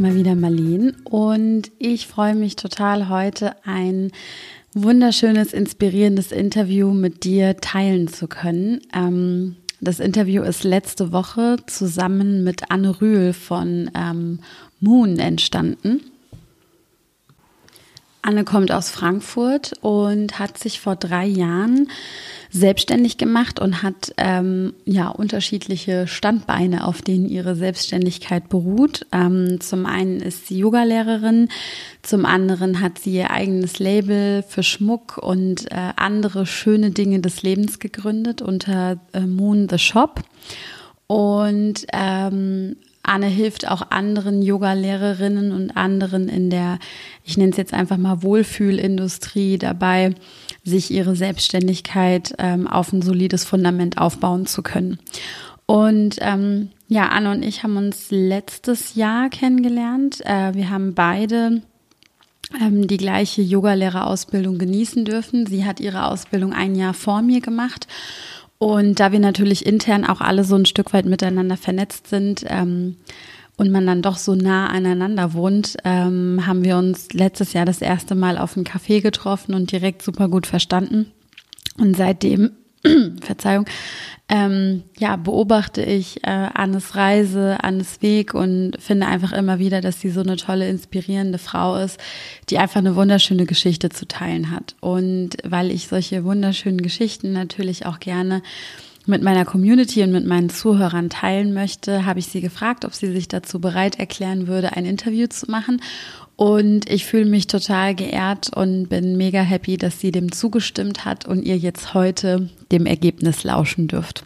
[0.00, 0.96] mal wieder, Marleen.
[1.04, 4.12] Und ich freue mich total, heute ein
[4.74, 8.80] wunderschönes, inspirierendes Interview mit dir teilen zu können.
[8.94, 14.40] Ähm, das Interview ist letzte Woche zusammen mit Anne Rühl von ähm,
[14.80, 16.00] Moon entstanden.
[18.22, 21.88] Anne kommt aus Frankfurt und hat sich vor drei Jahren
[22.50, 29.06] selbstständig gemacht und hat ähm, ja unterschiedliche Standbeine, auf denen ihre Selbstständigkeit beruht.
[29.12, 31.48] Ähm, zum einen ist sie Yogalehrerin,
[32.02, 37.42] zum anderen hat sie ihr eigenes Label für Schmuck und äh, andere schöne Dinge des
[37.42, 40.22] Lebens gegründet unter äh, Moon the Shop.
[41.06, 42.76] Und ähm,
[43.08, 46.78] Anne hilft auch anderen Yoga-Lehrerinnen und anderen in der,
[47.24, 50.14] ich nenne es jetzt einfach mal Wohlfühlindustrie dabei,
[50.64, 54.98] sich ihre Selbstständigkeit ähm, auf ein solides Fundament aufbauen zu können.
[55.66, 60.24] Und ähm, ja, Anne und ich haben uns letztes Jahr kennengelernt.
[60.24, 61.62] Äh, wir haben beide
[62.60, 65.46] ähm, die gleiche Yogalehrerausbildung genießen dürfen.
[65.46, 67.86] Sie hat ihre Ausbildung ein Jahr vor mir gemacht
[68.58, 72.96] und da wir natürlich intern auch alle so ein Stück weit miteinander vernetzt sind ähm,
[73.56, 77.80] und man dann doch so nah aneinander wohnt, ähm, haben wir uns letztes Jahr das
[77.80, 81.12] erste Mal auf einen Café getroffen und direkt super gut verstanden.
[81.78, 82.50] Und seitdem
[83.20, 83.66] Verzeihung,
[84.30, 90.00] ähm, ja, beobachte ich äh, Annes Reise, Annes Weg und finde einfach immer wieder, dass
[90.00, 91.98] sie so eine tolle, inspirierende Frau ist,
[92.50, 94.76] die einfach eine wunderschöne Geschichte zu teilen hat.
[94.80, 98.42] Und weil ich solche wunderschönen Geschichten natürlich auch gerne
[99.06, 103.10] mit meiner Community und mit meinen Zuhörern teilen möchte, habe ich sie gefragt, ob sie
[103.10, 105.80] sich dazu bereit erklären würde, ein Interview zu machen.
[106.38, 111.26] Und ich fühle mich total geehrt und bin mega happy, dass sie dem zugestimmt hat
[111.26, 114.22] und ihr jetzt heute dem Ergebnis lauschen dürft.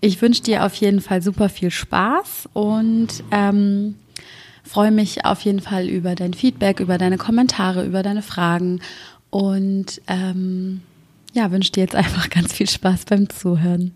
[0.00, 3.96] Ich wünsche dir auf jeden Fall super viel Spaß und ähm,
[4.64, 8.80] freue mich auf jeden Fall über dein Feedback, über deine Kommentare, über deine Fragen
[9.28, 10.80] und ähm,
[11.34, 13.94] ja, wünsche dir jetzt einfach ganz viel Spaß beim Zuhören.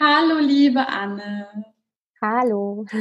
[0.00, 1.66] Hallo, liebe Anne.
[2.22, 2.86] Hallo.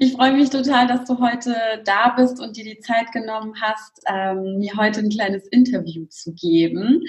[0.00, 1.54] Ich freue mich total, dass du heute
[1.84, 6.32] da bist und dir die Zeit genommen hast, ähm, mir heute ein kleines Interview zu
[6.34, 7.02] geben.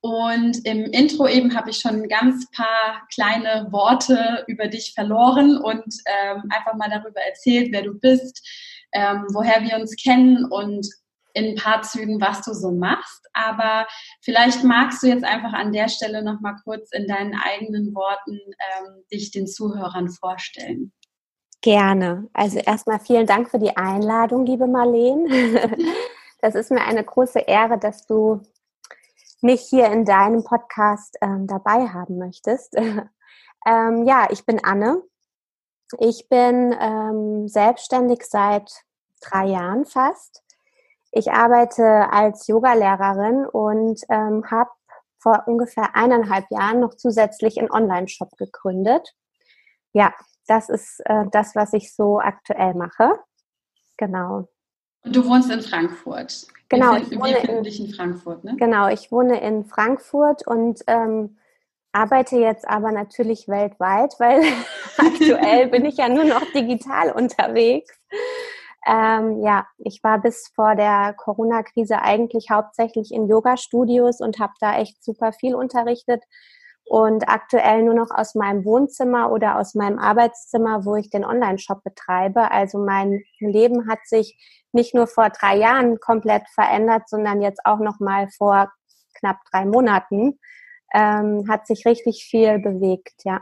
[0.00, 5.56] Und im Intro eben habe ich schon ein ganz paar kleine Worte über dich verloren
[5.56, 8.46] und ähm, einfach mal darüber erzählt, wer du bist,
[8.92, 10.86] ähm, woher wir uns kennen und
[11.34, 13.28] in ein paar Zügen, was du so machst.
[13.32, 13.86] Aber
[14.22, 18.38] vielleicht magst du jetzt einfach an der Stelle noch mal kurz in deinen eigenen Worten
[18.38, 20.92] ähm, dich den Zuhörern vorstellen.
[21.60, 22.28] Gerne.
[22.32, 25.28] Also erstmal vielen Dank für die Einladung, liebe Marleen.
[26.40, 28.42] Das ist mir eine große Ehre, dass du
[29.40, 32.76] mich hier in deinem Podcast ähm, dabei haben möchtest.
[33.66, 35.02] ähm, ja, ich bin Anne.
[36.00, 38.70] Ich bin ähm, selbstständig seit
[39.22, 40.43] drei Jahren fast
[41.14, 44.70] ich arbeite als Yogalehrerin und ähm, habe
[45.18, 49.14] vor ungefähr eineinhalb Jahren noch zusätzlich einen Online-Shop gegründet.
[49.92, 50.12] Ja,
[50.46, 53.12] das ist äh, das, was ich so aktuell mache.
[53.96, 54.48] Genau.
[55.04, 56.46] Und du wohnst in Frankfurt.
[56.68, 58.56] Genau, ich wohne in, dich in Frankfurt, ne?
[58.56, 61.38] Genau, ich wohne in Frankfurt und ähm,
[61.92, 64.42] arbeite jetzt aber natürlich weltweit, weil
[64.98, 67.96] aktuell bin ich ja nur noch digital unterwegs.
[68.86, 74.78] Ähm, ja, ich war bis vor der Corona-Krise eigentlich hauptsächlich in Yoga-Studios und habe da
[74.78, 76.22] echt super viel unterrichtet
[76.84, 81.82] und aktuell nur noch aus meinem Wohnzimmer oder aus meinem Arbeitszimmer, wo ich den Online-Shop
[81.82, 82.50] betreibe.
[82.50, 84.36] Also mein Leben hat sich
[84.72, 88.70] nicht nur vor drei Jahren komplett verändert, sondern jetzt auch noch mal vor
[89.14, 90.38] knapp drei Monaten
[90.94, 93.40] ähm, hat sich richtig viel bewegt, ja.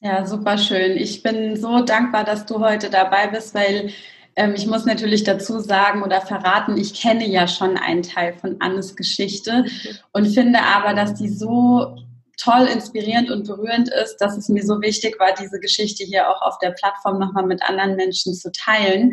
[0.00, 0.96] Ja, super schön.
[0.96, 3.92] Ich bin so dankbar, dass du heute dabei bist, weil
[4.36, 8.56] ähm, ich muss natürlich dazu sagen oder verraten, ich kenne ja schon einen Teil von
[8.60, 9.96] Annes Geschichte mhm.
[10.12, 11.96] und finde aber, dass die so
[12.40, 16.40] toll, inspirierend und berührend ist, dass es mir so wichtig war, diese Geschichte hier auch
[16.42, 19.12] auf der Plattform nochmal mit anderen Menschen zu teilen.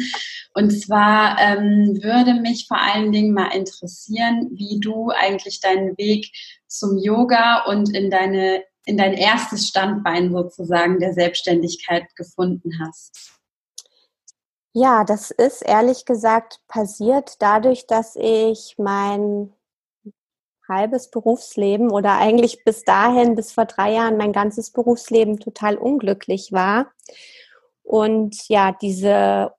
[0.53, 6.31] Und zwar ähm, würde mich vor allen Dingen mal interessieren, wie du eigentlich deinen Weg
[6.67, 13.36] zum Yoga und in deine in dein erstes Standbein sozusagen der Selbstständigkeit gefunden hast.
[14.79, 19.51] Ja, das ist ehrlich gesagt passiert dadurch, dass ich mein
[20.69, 26.51] halbes Berufsleben oder eigentlich bis dahin, bis vor drei Jahren, mein ganzes Berufsleben total unglücklich
[26.51, 26.91] war.
[27.81, 29.49] Und ja, dieses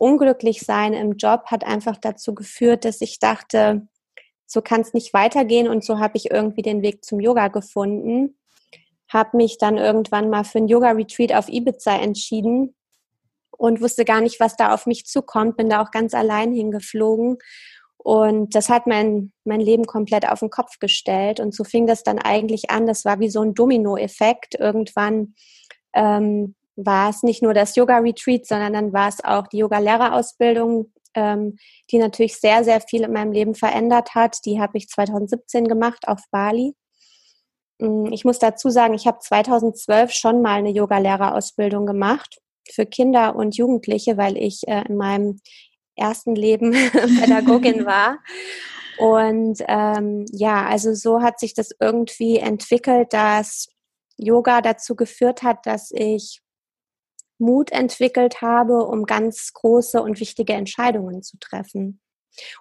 [0.00, 3.86] Unglücklichsein im Job hat einfach dazu geführt, dass ich dachte,
[4.46, 5.68] so kann es nicht weitergehen.
[5.68, 8.36] Und so habe ich irgendwie den Weg zum Yoga gefunden.
[9.08, 12.74] Habe mich dann irgendwann mal für ein Yoga-Retreat auf Ibiza entschieden
[13.60, 15.58] und wusste gar nicht, was da auf mich zukommt.
[15.58, 17.36] Bin da auch ganz allein hingeflogen.
[17.98, 21.40] Und das hat mein, mein Leben komplett auf den Kopf gestellt.
[21.40, 22.86] Und so fing das dann eigentlich an.
[22.86, 24.54] Das war wie so ein Domino-Effekt.
[24.54, 25.34] Irgendwann
[25.92, 31.58] ähm, war es nicht nur das Yoga-Retreat, sondern dann war es auch die Yoga-Lehrerausbildung, ähm,
[31.90, 34.38] die natürlich sehr, sehr viel in meinem Leben verändert hat.
[34.46, 36.72] Die habe ich 2017 gemacht auf Bali.
[37.78, 42.40] Mm, ich muss dazu sagen, ich habe 2012 schon mal eine Yoga-Lehrerausbildung gemacht
[42.72, 45.40] für Kinder und Jugendliche, weil ich äh, in meinem
[45.96, 46.72] ersten Leben
[47.20, 48.18] Pädagogin war.
[48.98, 53.68] Und ähm, ja, also so hat sich das irgendwie entwickelt, dass
[54.16, 56.42] Yoga dazu geführt hat, dass ich
[57.38, 62.00] Mut entwickelt habe, um ganz große und wichtige Entscheidungen zu treffen.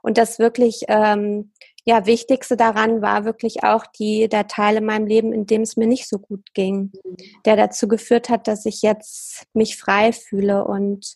[0.02, 1.52] Und das wirklich, ähm,
[1.86, 5.78] ja, Wichtigste daran war wirklich auch die, der Teil in meinem Leben, in dem es
[5.78, 6.92] mir nicht so gut ging,
[7.46, 11.16] der dazu geführt hat, dass ich jetzt mich frei fühle und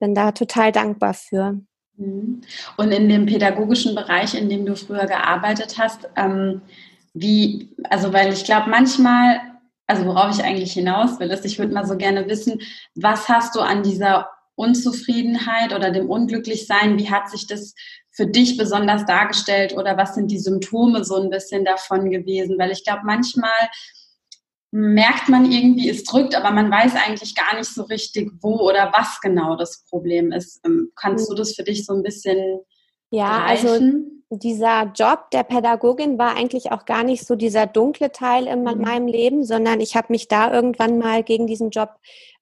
[0.00, 1.60] bin da total dankbar für.
[1.96, 2.42] Mhm.
[2.76, 6.62] Und in dem pädagogischen Bereich, in dem du früher gearbeitet hast, ähm,
[7.14, 9.40] wie, also weil ich glaube, manchmal
[9.92, 12.60] also worauf ich eigentlich hinaus will, ist, ich würde mal so gerne wissen,
[12.94, 17.74] was hast du an dieser Unzufriedenheit oder dem Unglücklichsein, wie hat sich das
[18.12, 22.58] für dich besonders dargestellt oder was sind die Symptome so ein bisschen davon gewesen?
[22.58, 23.50] Weil ich glaube, manchmal
[24.70, 28.92] merkt man irgendwie, es drückt, aber man weiß eigentlich gar nicht so richtig, wo oder
[28.94, 30.60] was genau das Problem ist.
[30.64, 32.60] Ähm, kannst du das für dich so ein bisschen
[33.10, 34.24] ja, also greifen?
[34.30, 38.60] also dieser Job der Pädagogin war eigentlich auch gar nicht so dieser dunkle Teil in
[38.62, 38.80] mhm.
[38.80, 41.90] meinem Leben, sondern ich habe mich da irgendwann mal gegen diesen Job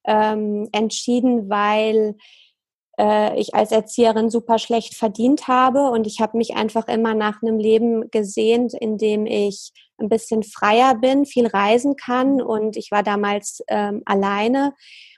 [0.04, 2.16] ähm, entschieden, weil
[3.00, 7.42] äh, ich als Erzieherin super schlecht verdient habe und ich habe mich einfach immer nach
[7.42, 12.90] einem Leben gesehnt, in dem ich ein bisschen freier bin, viel reisen kann und ich
[12.90, 14.74] war damals ähm, alleine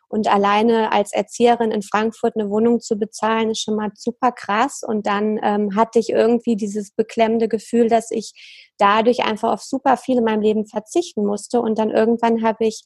[0.09, 4.83] und alleine als Erzieherin in Frankfurt eine Wohnung zu bezahlen, ist schon mal super krass.
[4.87, 8.35] Und dann ähm, hatte ich irgendwie dieses beklemmende Gefühl, dass ich
[8.77, 11.63] dadurch einfach auf super viel in meinem Leben verzichten musste.
[11.63, 12.83] Und dann irgendwann habe ich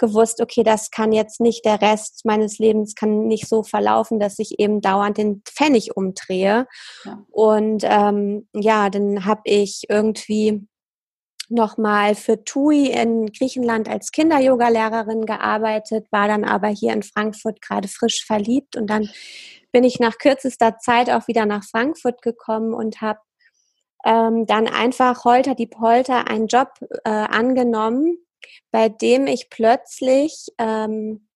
[0.00, 4.40] gewusst, okay, das kann jetzt nicht, der Rest meines Lebens kann nicht so verlaufen, dass
[4.40, 6.66] ich eben dauernd den Pfennig umdrehe.
[7.04, 7.24] Ja.
[7.30, 10.66] Und ähm, ja, dann habe ich irgendwie
[11.48, 17.88] nochmal für TUI in Griechenland als Kinder-Yoga-Lehrerin gearbeitet, war dann aber hier in Frankfurt gerade
[17.88, 19.08] frisch verliebt und dann
[19.72, 23.20] bin ich nach kürzester Zeit auch wieder nach Frankfurt gekommen und habe
[24.04, 26.68] ähm, dann einfach holter die Polter einen Job
[27.04, 28.16] äh, angenommen,
[28.70, 31.28] bei dem ich plötzlich ähm,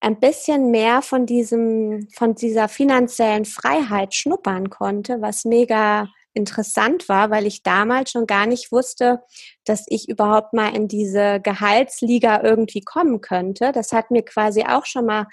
[0.00, 7.30] ein bisschen mehr von diesem, von dieser finanziellen Freiheit schnuppern konnte, was mega interessant war,
[7.30, 9.20] weil ich damals schon gar nicht wusste,
[9.64, 13.72] dass ich überhaupt mal in diese Gehaltsliga irgendwie kommen könnte.
[13.72, 15.26] Das hat mir quasi auch schon mal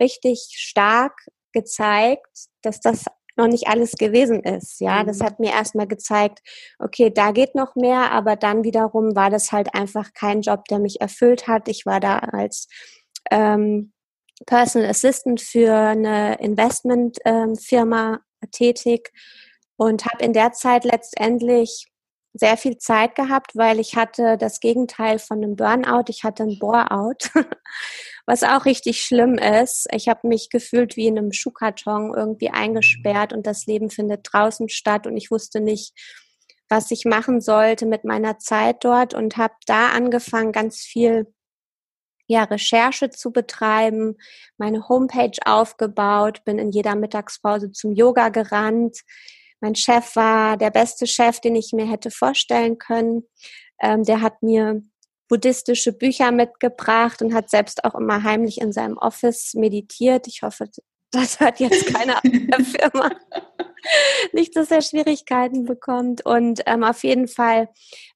[0.00, 1.12] richtig stark
[1.52, 3.04] gezeigt, dass das
[3.36, 4.80] noch nicht alles gewesen ist.
[4.80, 5.24] Ja, das mhm.
[5.24, 6.40] hat mir erstmal gezeigt,
[6.78, 10.78] okay, da geht noch mehr, aber dann wiederum war das halt einfach kein Job, der
[10.78, 11.68] mich erfüllt hat.
[11.68, 12.68] Ich war da als
[13.30, 13.92] ähm,
[14.46, 19.12] Personal Assistant für eine Investmentfirma ähm, tätig
[19.76, 21.88] und habe in der Zeit letztendlich
[22.34, 26.04] sehr viel Zeit gehabt, weil ich hatte das Gegenteil von einem Burnout.
[26.08, 27.30] Ich hatte ein Boreout,
[28.26, 29.86] was auch richtig schlimm ist.
[29.92, 34.68] Ich habe mich gefühlt wie in einem Schuhkarton irgendwie eingesperrt und das Leben findet draußen
[34.68, 35.92] statt und ich wusste nicht,
[36.68, 41.32] was ich machen sollte mit meiner Zeit dort und habe da angefangen, ganz viel
[42.26, 44.16] ja, Recherche zu betreiben,
[44.56, 49.00] meine Homepage aufgebaut, bin in jeder Mittagspause zum Yoga gerannt,
[49.64, 53.22] mein Chef war der beste Chef, den ich mir hätte vorstellen können.
[53.80, 54.82] Ähm, der hat mir
[55.34, 60.28] buddhistische Bücher mitgebracht und hat selbst auch immer heimlich in seinem Office meditiert.
[60.28, 60.68] Ich hoffe,
[61.10, 63.10] das hört jetzt keiner in der Firma.
[64.32, 66.24] Nicht, dass er Schwierigkeiten bekommt.
[66.24, 67.68] Und ähm, auf jeden Fall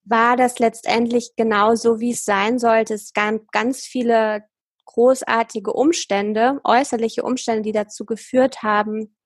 [0.05, 2.95] war das letztendlich genau so, wie es sein sollte.
[2.95, 4.45] Es gab ganz viele
[4.85, 9.17] großartige Umstände, äußerliche Umstände, die dazu geführt haben,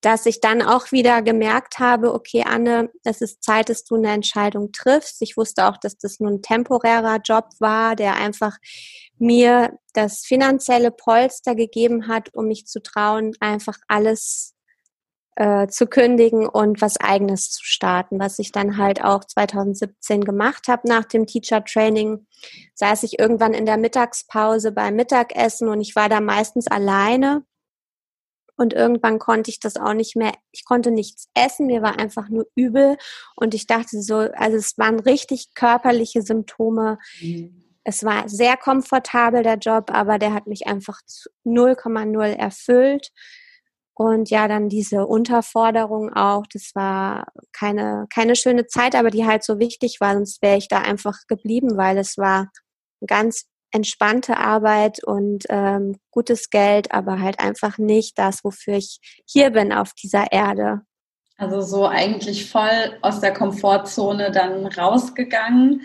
[0.00, 4.12] dass ich dann auch wieder gemerkt habe, okay, Anne, es ist Zeit, dass du eine
[4.12, 5.22] Entscheidung triffst.
[5.22, 8.56] Ich wusste auch, dass das nur ein temporärer Job war, der einfach
[9.18, 14.54] mir das finanzielle Polster gegeben hat, um mich zu trauen, einfach alles
[15.36, 20.68] äh, zu kündigen und was eigenes zu starten, was ich dann halt auch 2017 gemacht
[20.68, 22.26] habe nach dem Teacher Training.
[22.74, 27.44] Saß ich irgendwann in der Mittagspause beim Mittagessen und ich war da meistens alleine
[28.56, 32.28] und irgendwann konnte ich das auch nicht mehr, ich konnte nichts essen, mir war einfach
[32.28, 32.96] nur übel
[33.36, 36.98] und ich dachte so, also es waren richtig körperliche Symptome.
[37.20, 37.62] Mhm.
[37.84, 41.00] es war sehr komfortabel, der Job, aber der hat mich einfach
[41.44, 43.12] 0,0 erfüllt.
[43.98, 49.42] Und ja, dann diese Unterforderung auch, das war keine, keine schöne Zeit, aber die halt
[49.42, 52.50] so wichtig war, sonst wäre ich da einfach geblieben, weil es war
[53.06, 53.46] ganz
[53.76, 59.72] entspannte Arbeit und ähm, gutes Geld, aber halt einfach nicht das, wofür ich hier bin
[59.72, 60.80] auf dieser Erde.
[61.38, 65.82] Also so eigentlich voll aus der Komfortzone dann rausgegangen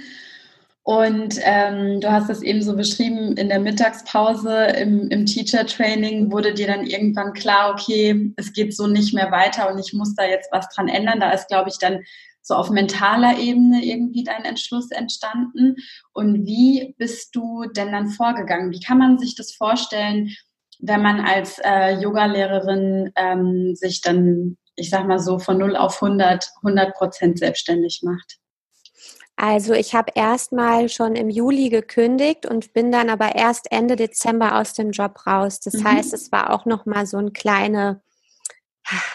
[0.84, 6.56] und ähm, du hast es eben so beschrieben, in der Mittagspause im, im Teacher-Training wurde
[6.56, 10.26] dir dann irgendwann klar, okay, es geht so nicht mehr weiter und ich muss da
[10.26, 11.20] jetzt was dran ändern.
[11.20, 12.00] Da ist, glaube ich, dann
[12.42, 15.76] so auf mentaler Ebene irgendwie dein Entschluss entstanden.
[16.14, 18.72] Und wie bist du denn dann vorgegangen?
[18.72, 20.30] Wie kann man sich das vorstellen,
[20.80, 26.02] wenn man als äh, Yogalehrerin ähm, sich dann, ich sag mal so, von 0 auf
[26.02, 28.40] 100, 100 Prozent selbstständig macht?
[29.36, 34.60] Also ich habe erstmal schon im Juli gekündigt und bin dann aber erst Ende Dezember
[34.60, 35.60] aus dem Job raus.
[35.60, 35.86] Das mhm.
[35.86, 38.02] heißt, es war auch noch mal so ein kleine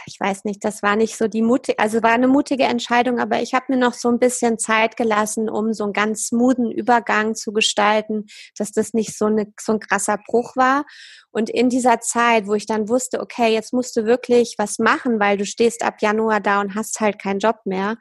[0.06, 3.42] ich weiß nicht, das war nicht so die mutige, also war eine mutige Entscheidung, aber
[3.42, 7.34] ich habe mir noch so ein bisschen Zeit gelassen, um so einen ganz smoothen Übergang
[7.34, 10.84] zu gestalten, dass das nicht so, eine, so ein krasser Bruch war.
[11.30, 15.20] Und in dieser Zeit, wo ich dann wusste, okay, jetzt musst du wirklich was machen,
[15.20, 17.96] weil du stehst ab Januar da und hast halt keinen Job mehr,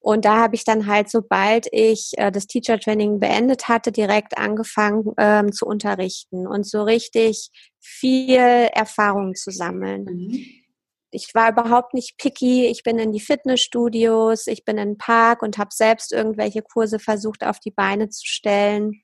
[0.00, 4.38] und da habe ich dann halt, sobald ich äh, das Teacher Training beendet hatte, direkt
[4.38, 10.04] angefangen ähm, zu unterrichten und so richtig viel Erfahrung zu sammeln.
[10.04, 10.44] Mhm.
[11.10, 12.66] Ich war überhaupt nicht picky.
[12.66, 16.98] Ich bin in die Fitnessstudios, ich bin in den Park und habe selbst irgendwelche Kurse
[16.98, 19.02] versucht auf die Beine zu stellen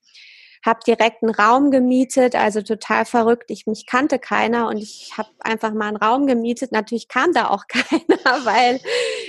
[0.65, 3.51] habe direkt einen Raum gemietet, also total verrückt.
[3.51, 6.73] Ich mich kannte keiner und ich habe einfach mal einen Raum gemietet.
[6.73, 8.81] Natürlich kam da auch keiner, weil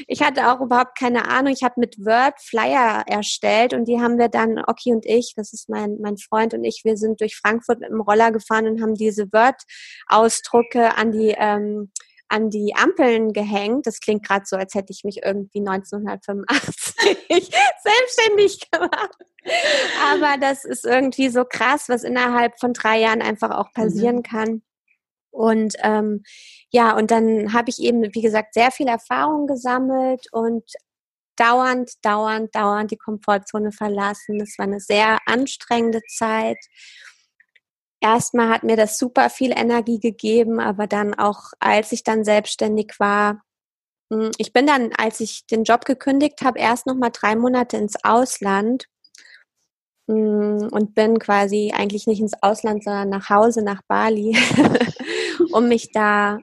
[0.08, 1.52] ich hatte auch überhaupt keine Ahnung.
[1.52, 5.52] Ich habe mit Word Flyer erstellt und die haben wir dann, Oki und ich, das
[5.52, 8.82] ist mein, mein Freund und ich, wir sind durch Frankfurt mit dem Roller gefahren und
[8.82, 11.92] haben diese Word-Ausdrucke an die ähm,
[12.36, 13.88] an die Ampeln gehängt.
[13.88, 16.96] Das klingt gerade so, als hätte ich mich irgendwie 1985
[17.84, 19.18] selbstständig gemacht.
[20.12, 24.24] Aber das ist irgendwie so krass, was innerhalb von drei Jahren einfach auch passieren mhm.
[24.24, 24.62] kann.
[25.32, 26.24] Und ähm,
[26.72, 30.64] ja, und dann habe ich eben, wie gesagt, sehr viel Erfahrung gesammelt und
[31.38, 34.40] dauernd, dauernd, dauernd die Komfortzone verlassen.
[34.40, 36.58] Das war eine sehr anstrengende Zeit
[38.02, 42.94] erstmal hat mir das super viel Energie gegeben, aber dann auch, als ich dann selbstständig
[43.00, 43.42] war,
[44.12, 47.78] hm, ich bin dann, als ich den Job gekündigt habe, erst noch mal drei Monate
[47.78, 48.86] ins Ausland.
[50.10, 54.38] Hm, und bin quasi eigentlich nicht ins Ausland, sondern nach Hause, nach Bali,
[55.52, 56.40] um mich da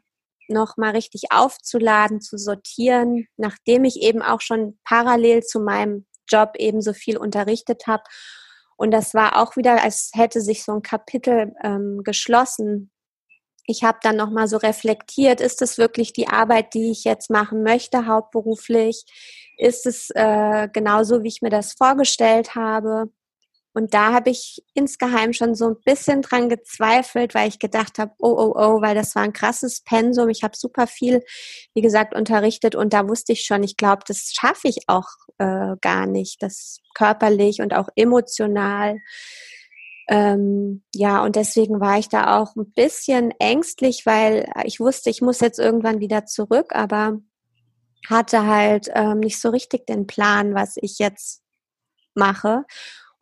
[0.49, 6.55] noch mal richtig aufzuladen, zu sortieren, nachdem ich eben auch schon parallel zu meinem Job
[6.59, 8.03] eben so viel unterrichtet habe
[8.77, 12.91] und das war auch wieder, als hätte sich so ein Kapitel ähm, geschlossen.
[13.67, 17.63] Ich habe dann nochmal so reflektiert, ist es wirklich die Arbeit, die ich jetzt machen
[17.63, 19.05] möchte, hauptberuflich?
[19.57, 23.11] Ist es äh, genauso, wie ich mir das vorgestellt habe?
[23.75, 28.13] Und da habe ich insgeheim schon so ein bisschen dran gezweifelt, weil ich gedacht habe,
[28.19, 30.29] oh, oh, oh, weil das war ein krasses Pensum.
[30.29, 31.23] Ich habe super viel,
[31.75, 35.77] wie gesagt, unterrichtet und da wusste ich schon, ich glaube, das schaffe ich auch äh,
[35.81, 38.99] gar nicht, das körperlich und auch emotional.
[40.09, 45.23] Ähm, ja, und deswegen war ich da auch ein bisschen ängstlich, weil ich wusste, ich
[45.23, 47.19] muss jetzt irgendwann wieder zurück, aber
[48.09, 51.43] hatte halt ähm, nicht so richtig den Plan, was ich jetzt
[52.15, 52.65] mache.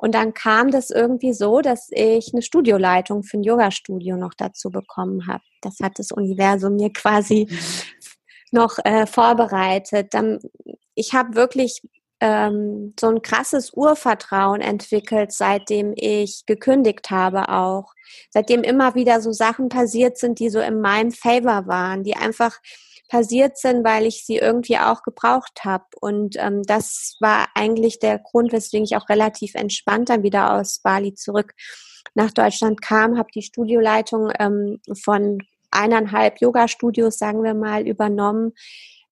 [0.01, 4.71] Und dann kam das irgendwie so, dass ich eine Studioleitung für ein Yoga-Studio noch dazu
[4.71, 5.45] bekommen habe.
[5.61, 7.47] Das hat das Universum mir quasi
[8.51, 10.15] noch äh, vorbereitet.
[10.15, 10.39] Dann,
[10.95, 11.83] ich habe wirklich
[12.21, 17.95] ähm, so ein krasses Urvertrauen entwickelt, seitdem ich gekündigt habe auch.
[18.31, 22.59] Seitdem immer wieder so Sachen passiert sind, die so in meinem Favor waren, die einfach
[23.09, 25.85] passiert sind, weil ich sie irgendwie auch gebraucht habe.
[26.01, 30.81] Und ähm, das war eigentlich der Grund, weswegen ich auch relativ entspannt dann wieder aus
[30.83, 31.55] Bali zurück
[32.15, 35.39] nach Deutschland kam, habe die Studioleitung ähm, von
[35.71, 38.53] eineinhalb Yoga-Studios, sagen wir mal, übernommen.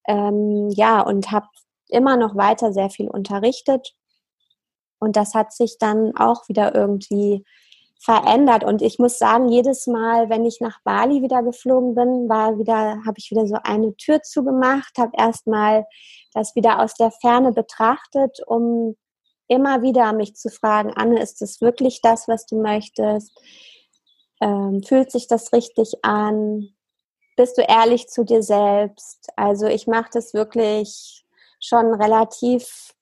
[0.07, 1.47] Ähm, ja, und habe
[1.89, 3.95] immer noch weiter sehr viel unterrichtet.
[4.99, 7.45] Und das hat sich dann auch wieder irgendwie
[8.01, 8.65] verändert.
[8.65, 13.05] Und ich muss sagen, jedes Mal, wenn ich nach Bali wieder geflogen bin, war wieder,
[13.05, 15.85] habe ich wieder so eine Tür zugemacht, habe erstmal
[16.33, 18.97] das wieder aus der Ferne betrachtet, um
[19.49, 23.33] immer wieder mich zu fragen, Anne, ist das wirklich das, was du möchtest?
[24.41, 26.69] Ähm, fühlt sich das richtig an?
[27.37, 29.29] Bist du ehrlich zu dir selbst?
[29.37, 31.25] Also ich mache das wirklich
[31.61, 32.95] schon relativ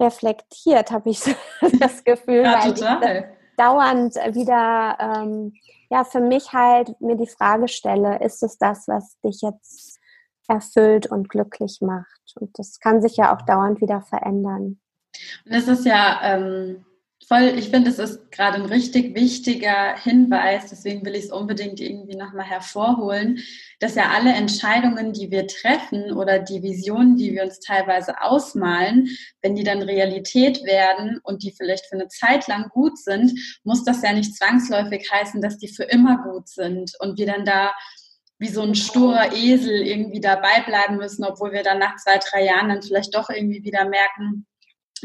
[0.00, 1.20] reflektiert, habe ich
[1.80, 3.16] das Gefühl, ja, weil total.
[3.18, 5.54] ich dauernd wieder ähm,
[5.90, 10.00] ja für mich halt mir die Frage stelle, ist es das, was dich jetzt
[10.48, 12.32] erfüllt und glücklich macht?
[12.36, 14.80] Und das kann sich ja auch dauernd wieder verändern.
[15.46, 16.84] Und es ist ja ähm,
[17.26, 21.80] voll, ich finde, es ist gerade ein richtig wichtiger Hinweis, deswegen will ich es unbedingt
[21.80, 23.40] irgendwie nochmal hervorholen,
[23.80, 29.08] dass ja alle Entscheidungen, die wir treffen oder die Visionen, die wir uns teilweise ausmalen,
[29.42, 33.32] wenn die dann Realität werden und die vielleicht für eine Zeit lang gut sind,
[33.64, 37.44] muss das ja nicht zwangsläufig heißen, dass die für immer gut sind und wir dann
[37.44, 37.72] da
[38.38, 42.44] wie so ein sturer Esel irgendwie dabei bleiben müssen, obwohl wir dann nach zwei, drei
[42.44, 44.46] Jahren dann vielleicht doch irgendwie wieder merken,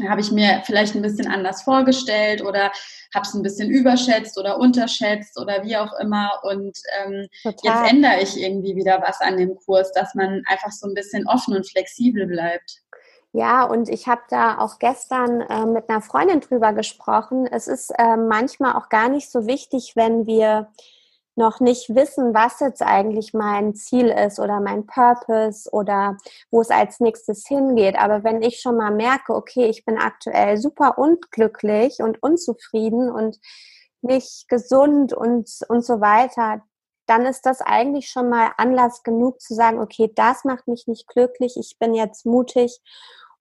[0.08, 2.70] habe ich mir vielleicht ein bisschen anders vorgestellt oder
[3.14, 6.30] habe es ein bisschen überschätzt oder unterschätzt oder wie auch immer.
[6.42, 10.86] Und ähm, jetzt ändere ich irgendwie wieder was an dem Kurs, dass man einfach so
[10.86, 12.82] ein bisschen offen und flexibel bleibt.
[13.32, 17.46] Ja, und ich habe da auch gestern äh, mit einer Freundin drüber gesprochen.
[17.46, 20.68] Es ist äh, manchmal auch gar nicht so wichtig, wenn wir
[21.40, 26.16] noch nicht wissen, was jetzt eigentlich mein Ziel ist oder mein Purpose oder
[26.50, 27.96] wo es als nächstes hingeht.
[27.96, 33.40] Aber wenn ich schon mal merke, okay, ich bin aktuell super unglücklich und unzufrieden und
[34.02, 36.62] nicht gesund und, und so weiter,
[37.06, 41.08] dann ist das eigentlich schon mal Anlass genug zu sagen, okay, das macht mich nicht
[41.08, 42.80] glücklich, ich bin jetzt mutig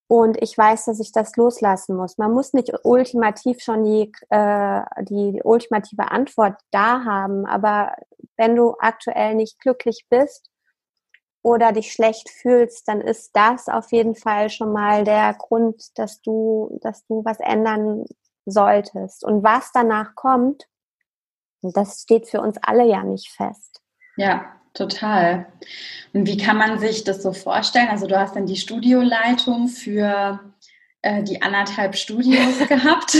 [0.09, 2.17] und ich weiß, dass ich das loslassen muss.
[2.17, 7.95] Man muss nicht ultimativ schon die, äh, die ultimative Antwort da haben, aber
[8.35, 10.49] wenn du aktuell nicht glücklich bist
[11.43, 16.23] oder dich schlecht fühlst, dann ist das auf jeden Fall schon mal der Grund, dass
[16.23, 18.05] du, dass du was ändern
[18.47, 19.23] solltest.
[19.23, 20.67] Und was danach kommt,
[21.61, 23.79] das steht für uns alle ja nicht fest.
[24.17, 25.47] Ja, total.
[26.13, 27.89] Und wie kann man sich das so vorstellen?
[27.89, 30.39] Also du hast dann die Studioleitung für
[31.01, 33.15] äh, die anderthalb Studios gehabt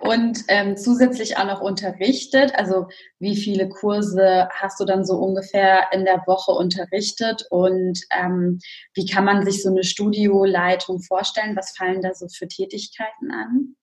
[0.00, 2.54] und ähm, zusätzlich auch noch unterrichtet.
[2.54, 8.58] Also wie viele Kurse hast du dann so ungefähr in der Woche unterrichtet und ähm,
[8.94, 11.56] wie kann man sich so eine Studioleitung vorstellen?
[11.56, 13.76] Was fallen da so für Tätigkeiten an?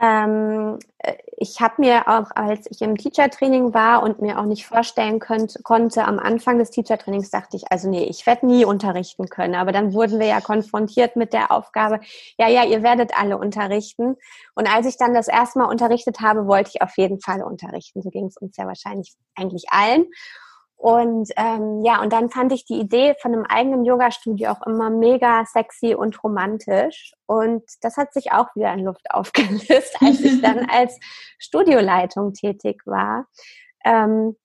[0.00, 4.66] Ähm, äh, ich habe mir auch, als ich im Teacher-Training war und mir auch nicht
[4.66, 9.28] vorstellen könnt, konnte, am Anfang des Teacher-Trainings dachte ich, also nee, ich werde nie unterrichten
[9.28, 9.54] können.
[9.54, 12.00] Aber dann wurden wir ja konfrontiert mit der Aufgabe,
[12.38, 14.16] ja, ja, ihr werdet alle unterrichten.
[14.54, 18.02] Und als ich dann das erste Mal unterrichtet habe, wollte ich auf jeden Fall unterrichten.
[18.02, 20.06] So ging es uns ja wahrscheinlich eigentlich allen.
[20.84, 24.90] Und ähm, ja, und dann fand ich die Idee von einem eigenen Yoga-Studio auch immer
[24.90, 27.14] mega sexy und romantisch.
[27.24, 31.00] Und das hat sich auch wieder in Luft aufgelöst, als ich dann als
[31.38, 33.28] Studioleitung tätig war.
[33.82, 34.36] Ähm,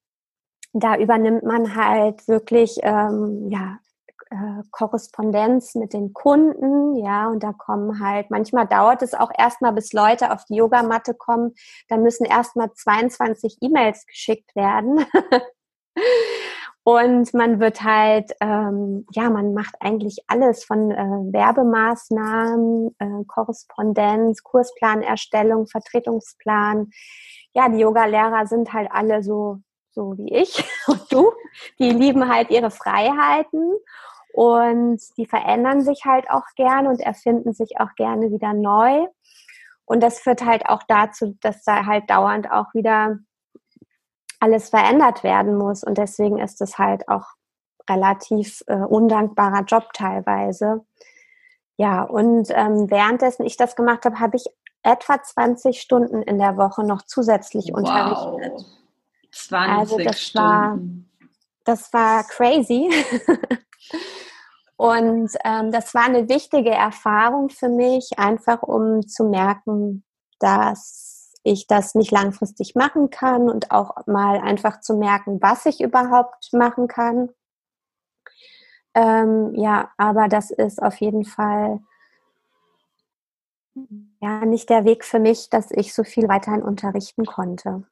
[0.72, 3.80] da übernimmt man halt wirklich ähm, ja,
[4.30, 9.74] äh, Korrespondenz mit den Kunden, ja, und da kommen halt, manchmal dauert es auch erstmal,
[9.74, 11.54] bis Leute auf die Yogamatte kommen,
[11.90, 15.06] da müssen erstmal 22 E-Mails geschickt werden.
[16.84, 24.42] Und man wird halt, ähm, ja, man macht eigentlich alles von äh, Werbemaßnahmen, äh, Korrespondenz,
[24.42, 26.90] Kursplanerstellung, Vertretungsplan.
[27.54, 29.60] Ja, die Yoga-Lehrer sind halt alle so,
[29.92, 31.32] so wie ich und du.
[31.78, 33.74] Die lieben halt ihre Freiheiten
[34.34, 39.06] und die verändern sich halt auch gerne und erfinden sich auch gerne wieder neu.
[39.86, 43.20] Und das führt halt auch dazu, dass da halt dauernd auch wieder
[44.40, 45.84] alles verändert werden muss.
[45.84, 47.26] Und deswegen ist es halt auch
[47.90, 50.86] relativ äh, undankbarer Job teilweise.
[51.78, 54.46] Ja, und ähm, währenddessen ich das gemacht habe, habe ich
[54.84, 57.78] etwa 20 Stunden in der Woche noch zusätzlich wow.
[57.78, 58.66] unterrichtet.
[59.32, 61.08] 20 also das Stunden.
[61.20, 61.30] War,
[61.64, 62.90] das war crazy.
[64.78, 70.04] und ähm, das war eine wichtige Erfahrung für mich, einfach um zu merken,
[70.40, 75.82] dass ich das nicht langfristig machen kann und auch mal einfach zu merken, was ich
[75.82, 77.30] überhaupt machen kann.
[78.94, 81.80] Ähm, ja, aber das ist auf jeden Fall
[84.20, 87.84] ja nicht der Weg für mich, dass ich so viel weiterhin unterrichten konnte.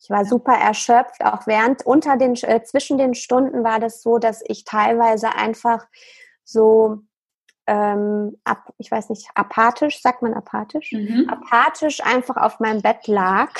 [0.00, 4.18] Ich war super erschöpft, auch während unter den äh, zwischen den Stunden war das so,
[4.18, 5.86] dass ich teilweise einfach
[6.44, 7.00] so
[7.68, 10.90] ähm, ab, ich weiß nicht, apathisch, sagt man apathisch?
[10.92, 11.28] Mhm.
[11.28, 13.50] Apathisch einfach auf meinem Bett lag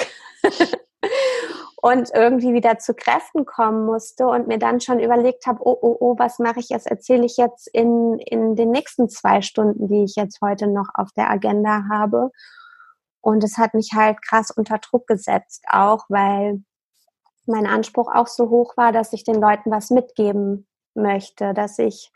[1.83, 5.97] und irgendwie wieder zu Kräften kommen musste und mir dann schon überlegt habe, oh, oh,
[6.01, 6.87] oh, was mache ich jetzt?
[6.87, 11.11] Erzähle ich jetzt in, in den nächsten zwei Stunden, die ich jetzt heute noch auf
[11.15, 12.31] der Agenda habe.
[13.21, 16.63] Und es hat mich halt krass unter Druck gesetzt, auch weil
[17.45, 22.11] mein Anspruch auch so hoch war, dass ich den Leuten was mitgeben möchte, dass ich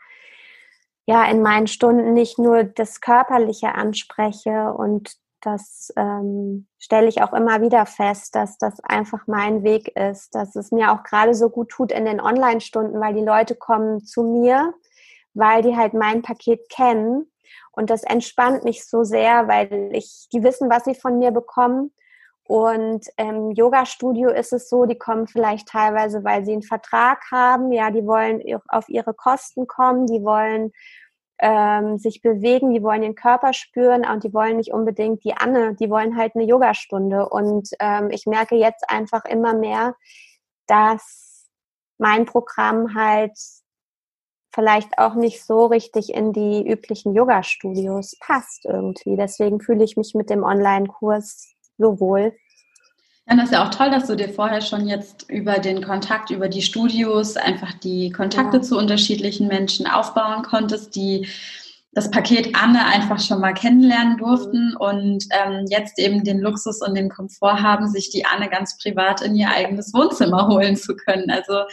[1.05, 7.33] ja in meinen Stunden nicht nur das Körperliche anspreche und das ähm, stelle ich auch
[7.33, 11.49] immer wieder fest, dass das einfach mein Weg ist, dass es mir auch gerade so
[11.49, 14.73] gut tut in den Online-Stunden, weil die Leute kommen zu mir,
[15.33, 17.29] weil die halt mein Paket kennen
[17.71, 21.91] und das entspannt mich so sehr, weil ich, die wissen, was sie von mir bekommen.
[22.45, 27.71] Und im Yoga-Studio ist es so, die kommen vielleicht teilweise, weil sie einen Vertrag haben.
[27.71, 30.71] Ja, die wollen auf ihre Kosten kommen, die wollen
[31.39, 35.75] ähm, sich bewegen, die wollen den Körper spüren und die wollen nicht unbedingt die Anne,
[35.75, 37.29] die wollen halt eine Yogastunde.
[37.29, 39.95] Und ähm, ich merke jetzt einfach immer mehr,
[40.67, 41.49] dass
[41.97, 43.37] mein Programm halt
[44.53, 49.15] vielleicht auch nicht so richtig in die üblichen Yoga-Studios passt irgendwie.
[49.15, 52.33] Deswegen fühle ich mich mit dem Online-Kurs so wohl.
[53.27, 56.29] Ja, das ist ja auch toll, dass du dir vorher schon jetzt über den Kontakt,
[56.29, 58.63] über die Studios einfach die Kontakte ja.
[58.63, 61.27] zu unterschiedlichen Menschen aufbauen konntest, die
[61.93, 64.77] das Paket Anne einfach schon mal kennenlernen durften mhm.
[64.77, 69.21] und ähm, jetzt eben den Luxus und den Komfort haben, sich die Anne ganz privat
[69.21, 71.29] in ihr eigenes Wohnzimmer holen zu können.
[71.29, 71.63] Also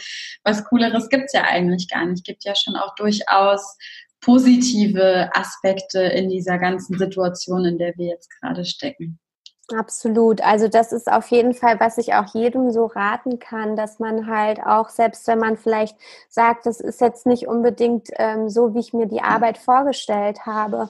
[0.43, 2.23] was Cooleres gibt's ja eigentlich gar nicht.
[2.23, 3.77] Gibt ja schon auch durchaus
[4.21, 9.19] positive Aspekte in dieser ganzen Situation, in der wir jetzt gerade stecken.
[9.77, 10.41] Absolut.
[10.41, 14.27] Also das ist auf jeden Fall, was ich auch jedem so raten kann, dass man
[14.27, 15.97] halt auch, selbst wenn man vielleicht
[16.29, 20.89] sagt, das ist jetzt nicht unbedingt ähm, so, wie ich mir die Arbeit vorgestellt habe,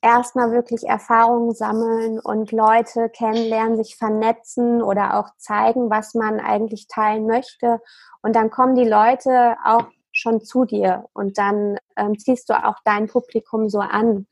[0.00, 6.86] erstmal wirklich Erfahrungen sammeln und Leute kennenlernen, sich vernetzen oder auch zeigen, was man eigentlich
[6.86, 7.80] teilen möchte.
[8.22, 12.76] Und dann kommen die Leute auch schon zu dir und dann ähm, ziehst du auch
[12.84, 14.26] dein Publikum so an.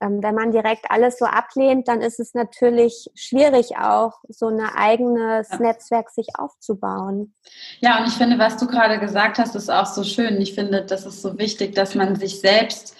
[0.00, 4.60] Ähm, wenn man direkt alles so ablehnt, dann ist es natürlich schwierig auch, so ein
[4.60, 5.58] eigenes ja.
[5.58, 7.34] Netzwerk sich aufzubauen.
[7.80, 10.40] Ja, und ich finde, was du gerade gesagt hast, ist auch so schön.
[10.40, 12.94] Ich finde, das ist so wichtig, dass man sich selbst,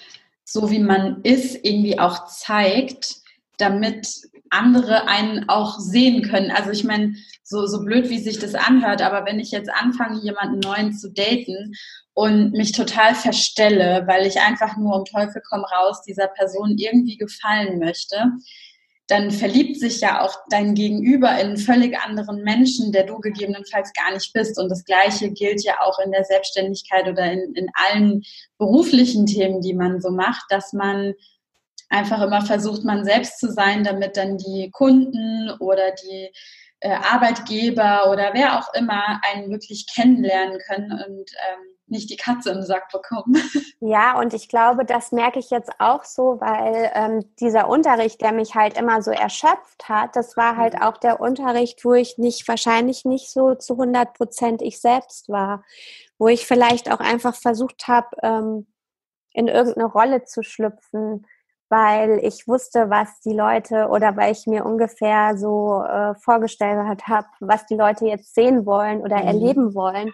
[0.44, 3.16] so wie man ist, irgendwie auch zeigt,
[3.59, 4.09] damit
[4.50, 6.50] andere einen auch sehen können.
[6.50, 10.20] Also ich meine, so, so blöd, wie sich das anhört, aber wenn ich jetzt anfange,
[10.20, 11.74] jemanden neuen zu daten
[12.14, 17.16] und mich total verstelle, weil ich einfach nur um Teufel komm raus dieser Person irgendwie
[17.16, 18.32] gefallen möchte,
[19.09, 23.92] dann verliebt sich ja auch dein Gegenüber in einen völlig anderen Menschen, der du gegebenenfalls
[23.92, 24.59] gar nicht bist.
[24.59, 28.22] Und das Gleiche gilt ja auch in der Selbstständigkeit oder in, in allen
[28.59, 31.14] beruflichen Themen, die man so macht, dass man
[31.88, 36.31] einfach immer versucht, man selbst zu sein, damit dann die Kunden oder die
[36.81, 42.51] äh, Arbeitgeber oder wer auch immer einen wirklich kennenlernen können und ähm, nicht die Katze
[42.51, 43.37] im Sack bekommen.
[43.81, 48.33] Ja, und ich glaube, das merke ich jetzt auch so, weil ähm, dieser Unterricht, der
[48.33, 50.83] mich halt immer so erschöpft hat, das war halt mhm.
[50.83, 55.62] auch der Unterricht, wo ich nicht, wahrscheinlich nicht so zu 100 Prozent ich selbst war,
[56.18, 58.66] wo ich vielleicht auch einfach versucht habe, ähm,
[59.33, 61.27] in irgendeine Rolle zu schlüpfen,
[61.68, 67.26] weil ich wusste, was die Leute oder weil ich mir ungefähr so äh, vorgestellt habe,
[67.40, 69.26] was die Leute jetzt sehen wollen oder mhm.
[69.26, 70.12] erleben wollen.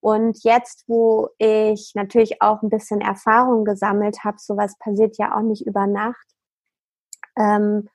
[0.00, 5.42] Und jetzt, wo ich natürlich auch ein bisschen Erfahrung gesammelt habe, sowas passiert ja auch
[5.42, 6.26] nicht über Nacht,
[7.36, 7.88] ähm,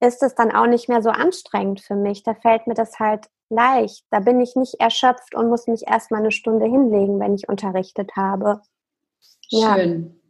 [0.00, 2.22] ist es dann auch nicht mehr so anstrengend für mich.
[2.22, 4.04] Da fällt mir das halt leicht.
[4.10, 8.10] Da bin ich nicht erschöpft und muss mich erstmal eine Stunde hinlegen, wenn ich unterrichtet
[8.16, 8.62] habe.
[9.48, 10.20] Schön.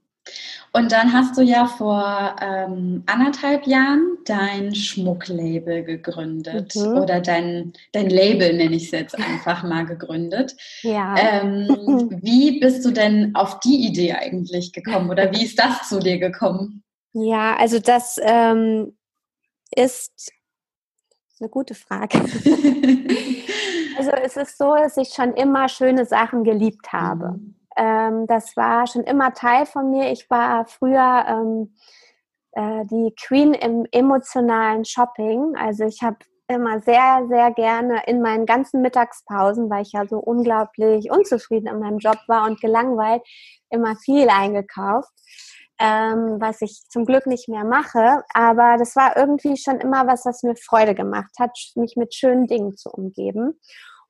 [0.74, 6.96] Und dann hast du ja vor ähm, anderthalb Jahren dein Schmucklabel gegründet mhm.
[6.96, 10.56] oder dein, dein Label, nenne ich es jetzt einfach mal, gegründet.
[10.80, 11.14] Ja.
[11.18, 11.68] Ähm,
[12.22, 16.18] wie bist du denn auf die Idee eigentlich gekommen oder wie ist das zu dir
[16.18, 16.82] gekommen?
[17.12, 18.96] Ja, also das ähm,
[19.76, 20.32] ist
[21.38, 22.18] eine gute Frage.
[23.98, 27.32] also es ist so, dass ich schon immer schöne Sachen geliebt habe.
[27.32, 27.61] Mhm.
[27.76, 30.10] Ähm, das war schon immer Teil von mir.
[30.12, 31.74] Ich war früher ähm,
[32.52, 35.54] äh, die Queen im emotionalen Shopping.
[35.56, 40.18] Also ich habe immer sehr, sehr gerne in meinen ganzen Mittagspausen, weil ich ja so
[40.18, 43.22] unglaublich unzufrieden in meinem Job war und gelangweilt,
[43.70, 45.12] immer viel eingekauft,
[45.78, 48.22] ähm, was ich zum Glück nicht mehr mache.
[48.34, 52.46] Aber das war irgendwie schon immer was, was mir Freude gemacht hat, mich mit schönen
[52.46, 53.58] Dingen zu umgeben.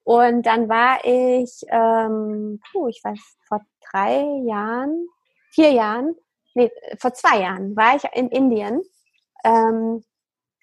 [0.04, 3.60] Und dann war ich, ähm, puh, ich weiß, vor
[3.90, 5.06] drei Jahren,
[5.50, 6.16] vier Jahren,
[6.54, 8.82] nee, vor zwei Jahren war ich in Indien.
[9.44, 10.02] Ähm,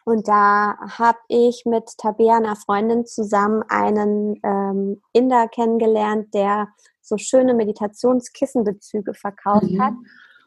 [0.06, 6.70] und da habe ich mit Tabea, einer Freundin, zusammen einen ähm, Inder kennengelernt, der
[7.02, 9.82] so schöne Meditationskissenbezüge verkauft mhm.
[9.82, 9.94] hat.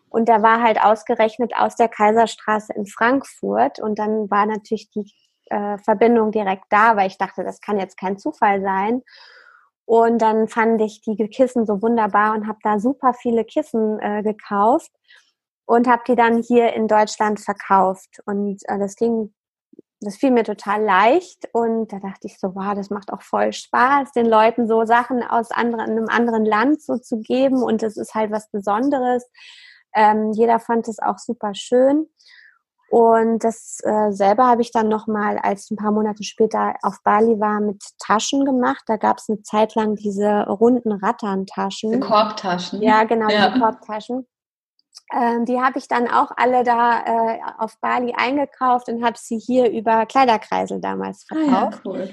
[0.09, 3.81] Und da war halt ausgerechnet aus der Kaiserstraße in Frankfurt.
[3.81, 5.11] Und dann war natürlich die
[5.47, 9.03] äh, Verbindung direkt da, weil ich dachte, das kann jetzt kein Zufall sein.
[9.85, 14.23] Und dann fand ich die Kissen so wunderbar und habe da super viele Kissen äh,
[14.23, 14.93] gekauft
[15.67, 18.21] und habe die dann hier in Deutschland verkauft.
[18.25, 19.35] Und äh, das ging,
[20.01, 21.49] das fiel mir total leicht.
[21.53, 25.23] Und da dachte ich so, wow, das macht auch voll Spaß, den Leuten so Sachen
[25.23, 27.63] aus anderen, einem anderen Land so zu geben.
[27.63, 29.29] Und das ist halt was Besonderes.
[29.95, 32.09] Ähm, jeder fand es auch super schön.
[32.93, 37.41] Und das äh, selber habe ich dann nochmal, als ein paar Monate später auf Bali
[37.41, 38.83] war, mit Taschen gemacht.
[38.87, 41.93] Da gab es eine Zeit lang diese runden Ratterntaschen.
[41.93, 42.83] Die Korbtaschen.
[42.83, 43.49] Ja, genau, ja.
[43.49, 44.27] die Korbtaschen.
[45.11, 49.39] Ähm, die habe ich dann auch alle da äh, auf Bali eingekauft und habe sie
[49.39, 51.51] hier über Kleiderkreisel damals verkauft.
[51.51, 52.11] Ah, ja, cool.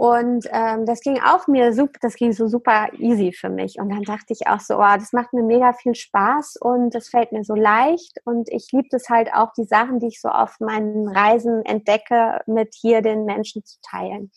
[0.00, 3.78] Und ähm, das ging auch mir super, das ging so super easy für mich.
[3.78, 7.10] Und dann dachte ich auch so, oh, das macht mir mega viel Spaß und das
[7.10, 8.16] fällt mir so leicht.
[8.24, 12.40] Und ich liebe es halt auch, die Sachen, die ich so auf meinen Reisen entdecke,
[12.46, 14.30] mit hier den Menschen zu teilen.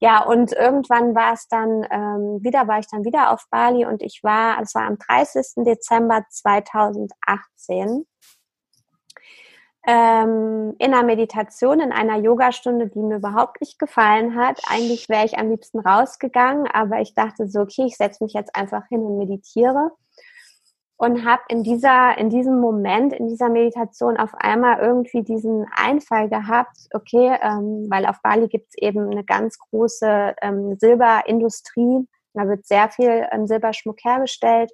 [0.00, 4.02] Ja, und irgendwann war es dann, ähm, wieder war ich dann wieder auf Bali und
[4.02, 5.62] ich war, es war am 30.
[5.66, 8.06] Dezember 2018
[9.86, 14.60] ähm, in einer Meditation, in einer Yogastunde, die mir überhaupt nicht gefallen hat.
[14.68, 18.54] Eigentlich wäre ich am liebsten rausgegangen, aber ich dachte so, okay, ich setze mich jetzt
[18.56, 19.92] einfach hin und meditiere.
[20.98, 26.88] Und habe in in diesem Moment in dieser Meditation auf einmal irgendwie diesen Einfall gehabt
[26.94, 32.08] okay ähm, weil auf Bali gibt es eben eine ganz große ähm, Silberindustrie.
[32.32, 34.72] Da wird sehr viel ähm, Silberschmuck hergestellt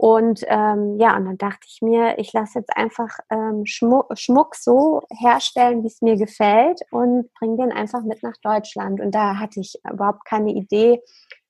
[0.00, 4.56] und ähm, ja, und dann dachte ich mir, ich lasse jetzt einfach ähm, Schmuck, Schmuck
[4.56, 8.98] so herstellen, wie es mir gefällt und bringe den einfach mit nach Deutschland.
[8.98, 11.02] Und da hatte ich überhaupt keine Idee,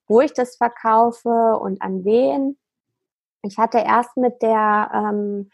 [0.09, 2.59] wo ich das verkaufe und an wen.
[3.43, 5.53] Ich hatte erst mit der ähm,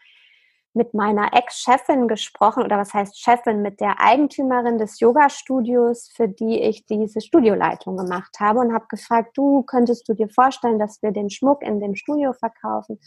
[0.73, 6.61] mit meiner Ex-Chefin gesprochen, oder was heißt Chefin, mit der Eigentümerin des Yoga-Studios, für die
[6.61, 11.11] ich diese Studioleitung gemacht habe und habe gefragt, du könntest du dir vorstellen, dass wir
[11.11, 12.99] den Schmuck in dem Studio verkaufen?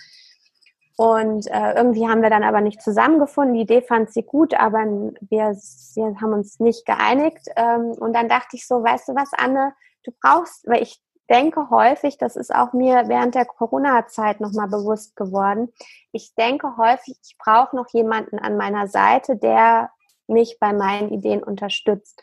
[0.97, 3.55] Und äh, irgendwie haben wir dann aber nicht zusammengefunden.
[3.55, 5.57] Die Idee fand sie gut, aber wir,
[5.95, 7.47] wir haben uns nicht geeinigt.
[7.57, 9.73] Ähm, und dann dachte ich so, weißt du was, Anne,
[10.05, 15.17] du brauchst, weil ich denke häufig, das ist auch mir während der Corona-Zeit nochmal bewusst
[15.17, 15.73] geworden,
[16.13, 19.91] ich denke häufig, ich brauche noch jemanden an meiner Seite, der
[20.27, 22.21] mich bei meinen Ideen unterstützt.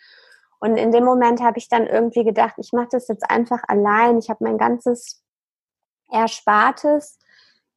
[0.59, 4.17] Und in dem Moment habe ich dann irgendwie gedacht, ich mache das jetzt einfach allein.
[4.17, 5.23] Ich habe mein ganzes
[6.11, 7.19] Erspartes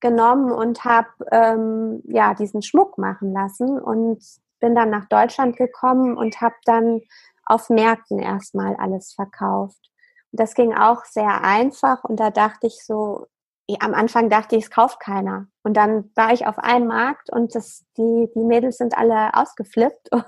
[0.01, 4.25] genommen und habe ähm, ja diesen Schmuck machen lassen und
[4.61, 7.03] bin dann nach Deutschland gekommen und habe dann
[7.45, 9.90] auf Märkten erstmal alles verkauft.
[10.33, 13.27] Das ging auch sehr einfach und da dachte ich so,
[13.79, 15.47] am Anfang dachte ich, es kauft keiner.
[15.63, 20.11] Und dann war ich auf einem Markt und das, die, die Mädels sind alle ausgeflippt.
[20.13, 20.25] Und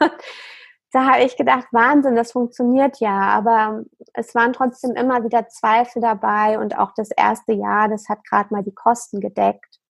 [0.93, 3.19] da habe ich gedacht, Wahnsinn, das funktioniert ja.
[3.19, 8.23] Aber es waren trotzdem immer wieder Zweifel dabei und auch das erste Jahr, das hat
[8.25, 9.81] gerade mal die Kosten gedeckt.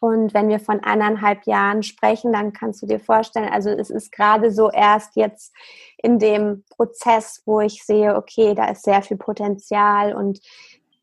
[0.00, 4.12] Und wenn wir von eineinhalb Jahren sprechen, dann kannst du dir vorstellen, also es ist
[4.12, 5.52] gerade so erst jetzt
[5.96, 10.40] in dem Prozess, wo ich sehe, okay, da ist sehr viel Potenzial und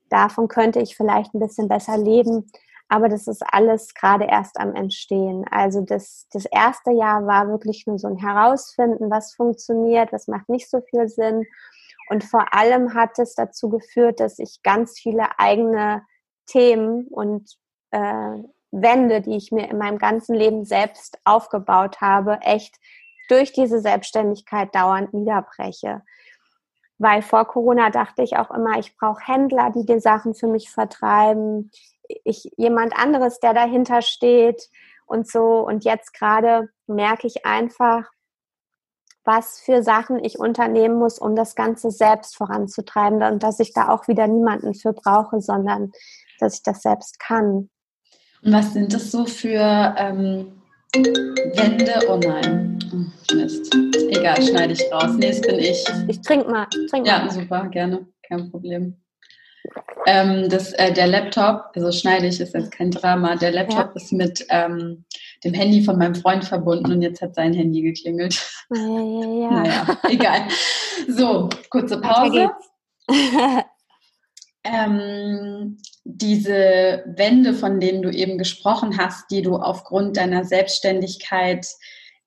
[0.10, 2.50] davon könnte ich vielleicht ein bisschen besser leben.
[2.88, 5.44] Aber das ist alles gerade erst am Entstehen.
[5.50, 10.50] Also das, das erste Jahr war wirklich nur so ein Herausfinden, was funktioniert, was macht
[10.50, 11.46] nicht so viel Sinn.
[12.10, 16.04] Und vor allem hat es dazu geführt, dass ich ganz viele eigene
[16.46, 17.58] Themen und
[17.90, 22.76] äh, Wände, die ich mir in meinem ganzen Leben selbst aufgebaut habe, echt
[23.30, 26.02] durch diese Selbstständigkeit dauernd niederbreche.
[26.98, 30.70] Weil vor Corona dachte ich auch immer, ich brauche Händler, die die Sachen für mich
[30.70, 31.72] vertreiben,
[32.24, 34.70] ich jemand anderes, der dahinter steht
[35.06, 35.60] und so.
[35.66, 38.10] Und jetzt gerade merke ich einfach,
[39.26, 43.90] was für Sachen ich unternehmen muss, um das Ganze selbst voranzutreiben und dass ich da
[43.90, 45.92] auch wieder niemanden für brauche, sondern
[46.40, 47.70] dass ich das selbst kann.
[48.46, 50.62] Und was sind das so für ähm,
[50.94, 52.00] Wände?
[52.08, 52.78] Oh nein.
[52.94, 53.76] Oh, Mist.
[54.10, 55.16] Egal, schneide ich raus.
[55.18, 55.84] Nee, es bin ich.
[56.08, 56.68] Ich trinke mal.
[56.92, 57.32] Trink ja, mal.
[57.32, 58.06] super, gerne.
[58.28, 58.98] Kein Problem.
[60.06, 63.36] Ähm, das, äh, der Laptop, also schneide ich, ist jetzt kein Drama.
[63.36, 63.92] Der Laptop ja.
[63.96, 65.06] ist mit ähm,
[65.44, 68.40] dem Handy von meinem Freund verbunden und jetzt hat sein Handy geklingelt.
[68.70, 69.50] Ja, ja, ja.
[69.64, 70.42] naja, egal.
[71.08, 72.52] So, kurze Pause.
[74.64, 81.66] ähm, diese Wände, von denen du eben gesprochen hast, die du aufgrund deiner Selbstständigkeit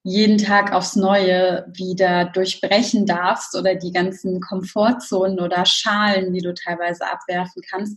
[0.03, 6.55] jeden Tag aufs Neue wieder durchbrechen darfst oder die ganzen Komfortzonen oder Schalen, die du
[6.55, 7.97] teilweise abwerfen kannst.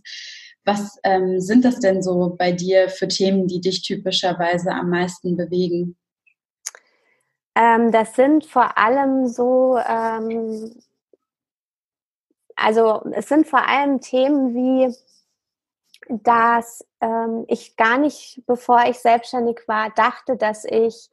[0.64, 5.36] Was ähm, sind das denn so bei dir für Themen, die dich typischerweise am meisten
[5.36, 5.96] bewegen?
[7.56, 10.72] Ähm, das sind vor allem so ähm,
[12.54, 14.94] also es sind vor allem Themen wie,
[16.08, 21.10] dass ähm, ich gar nicht, bevor ich selbstständig war, dachte, dass ich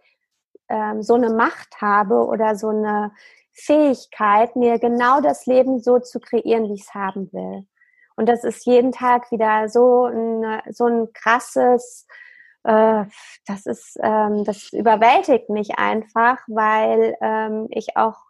[0.70, 3.12] ähm, so eine Macht habe oder so eine
[3.52, 7.68] Fähigkeit, mir genau das Leben so zu kreieren, wie ich es haben will.
[8.16, 12.06] Und das ist jeden Tag wieder so ein, so ein krasses,
[12.64, 13.06] äh,
[13.46, 18.29] das ist, ähm, das überwältigt mich einfach, weil ähm, ich auch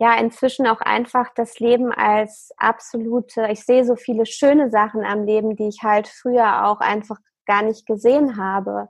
[0.00, 5.24] ja inzwischen auch einfach das Leben als absolute, ich sehe so viele schöne Sachen am
[5.24, 8.88] Leben, die ich halt früher auch einfach gar nicht gesehen habe.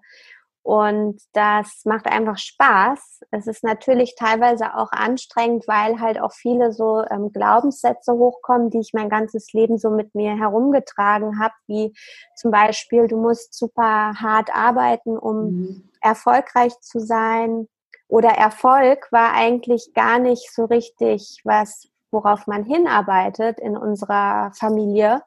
[0.62, 3.22] Und das macht einfach Spaß.
[3.32, 8.78] Es ist natürlich teilweise auch anstrengend, weil halt auch viele so ähm, Glaubenssätze hochkommen, die
[8.78, 11.92] ich mein ganzes Leben so mit mir herumgetragen habe, wie
[12.36, 15.90] zum Beispiel, du musst super hart arbeiten, um mhm.
[16.02, 17.66] erfolgreich zu sein.
[18.10, 25.22] Oder Erfolg war eigentlich gar nicht so richtig was, worauf man hinarbeitet in unserer Familie,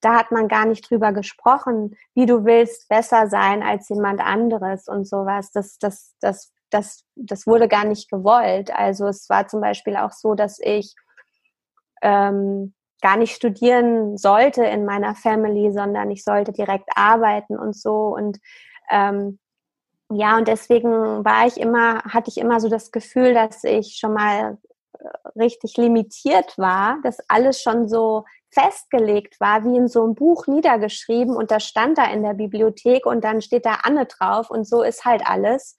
[0.00, 4.88] da hat man gar nicht drüber gesprochen, wie du willst besser sein als jemand anderes
[4.88, 5.50] und sowas.
[5.52, 8.74] Das, das, das, das, das wurde gar nicht gewollt.
[8.74, 10.94] Also es war zum Beispiel auch so, dass ich
[12.00, 18.14] ähm, gar nicht studieren sollte in meiner Family, sondern ich sollte direkt arbeiten und so.
[18.14, 18.38] Und
[18.90, 19.38] ähm,
[20.14, 24.14] ja, und deswegen war ich immer, hatte ich immer so das Gefühl, dass ich schon
[24.14, 24.58] mal
[24.98, 30.46] äh, richtig limitiert war, dass alles schon so festgelegt war, wie in so einem Buch
[30.46, 34.66] niedergeschrieben und das stand da in der Bibliothek und dann steht da Anne drauf und
[34.66, 35.76] so ist halt alles.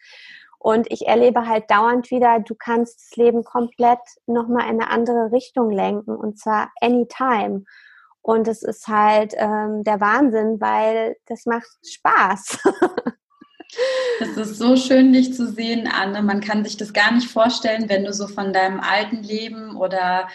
[0.59, 5.31] Und ich erlebe halt dauernd wieder, du kannst das Leben komplett nochmal in eine andere
[5.31, 7.63] Richtung lenken und zwar anytime.
[8.21, 12.57] Und es ist halt ähm, der Wahnsinn, weil das macht Spaß.
[14.19, 16.21] Es ist so schön, dich zu sehen, Anne.
[16.21, 20.27] Man kann sich das gar nicht vorstellen, wenn du so von deinem alten Leben oder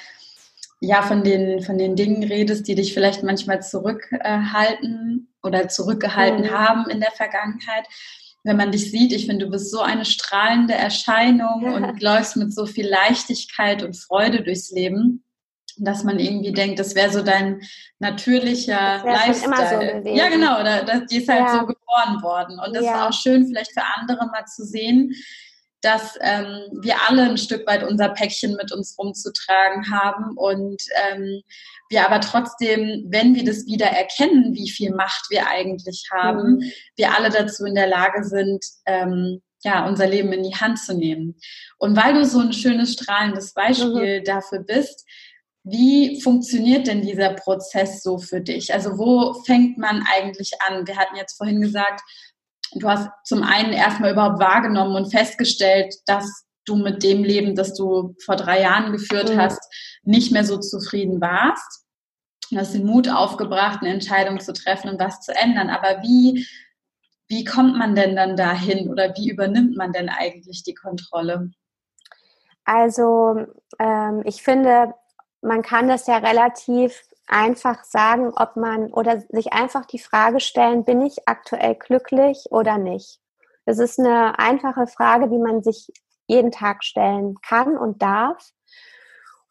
[0.81, 6.51] ja, von den, von den Dingen redest, die dich vielleicht manchmal zurückhalten oder zurückgehalten mhm.
[6.51, 7.87] haben in der Vergangenheit.
[8.43, 11.73] Wenn man dich sieht, ich finde, du bist so eine strahlende Erscheinung ja.
[11.73, 15.23] und läufst mit so viel Leichtigkeit und Freude durchs Leben,
[15.81, 17.63] dass man irgendwie denkt, das wäre so dein
[17.99, 20.03] natürlicher Lifestyle.
[20.05, 21.61] So ja, genau, da, da, die ist halt ja.
[21.61, 22.59] so geboren worden.
[22.65, 22.95] Und das ja.
[22.95, 25.15] ist auch schön, vielleicht für andere mal zu sehen,
[25.83, 31.43] dass ähm, wir alle ein Stück weit unser Päckchen mit uns rumzutragen haben und ähm,
[31.89, 36.73] wir aber trotzdem, wenn wir das wieder erkennen, wie viel Macht wir eigentlich haben, mhm.
[36.97, 40.95] wir alle dazu in der Lage sind, ähm, ja, unser Leben in die Hand zu
[40.95, 41.37] nehmen.
[41.79, 44.25] Und weil du so ein schönes, strahlendes Beispiel mhm.
[44.25, 45.07] dafür bist,
[45.63, 48.73] wie funktioniert denn dieser Prozess so für dich?
[48.73, 50.87] Also wo fängt man eigentlich an?
[50.87, 52.01] Wir hatten jetzt vorhin gesagt,
[52.73, 57.75] du hast zum einen erstmal überhaupt wahrgenommen und festgestellt, dass du mit dem Leben, das
[57.75, 59.39] du vor drei Jahren geführt mhm.
[59.39, 59.61] hast,
[60.03, 61.85] nicht mehr so zufrieden warst.
[62.51, 65.71] Du hast den Mut aufgebracht, eine Entscheidung zu treffen und was zu ändern.
[65.71, 66.47] Aber wie,
[67.29, 71.51] wie kommt man denn dann dahin oder wie übernimmt man denn eigentlich die Kontrolle?
[72.65, 73.47] Also
[73.79, 74.95] ähm, ich finde,
[75.43, 80.85] man kann das ja relativ einfach sagen, ob man oder sich einfach die Frage stellen,
[80.85, 83.21] bin ich aktuell glücklich oder nicht?
[83.67, 85.89] Das ist eine einfache Frage, die man sich
[86.27, 88.51] jeden Tag stellen kann und darf.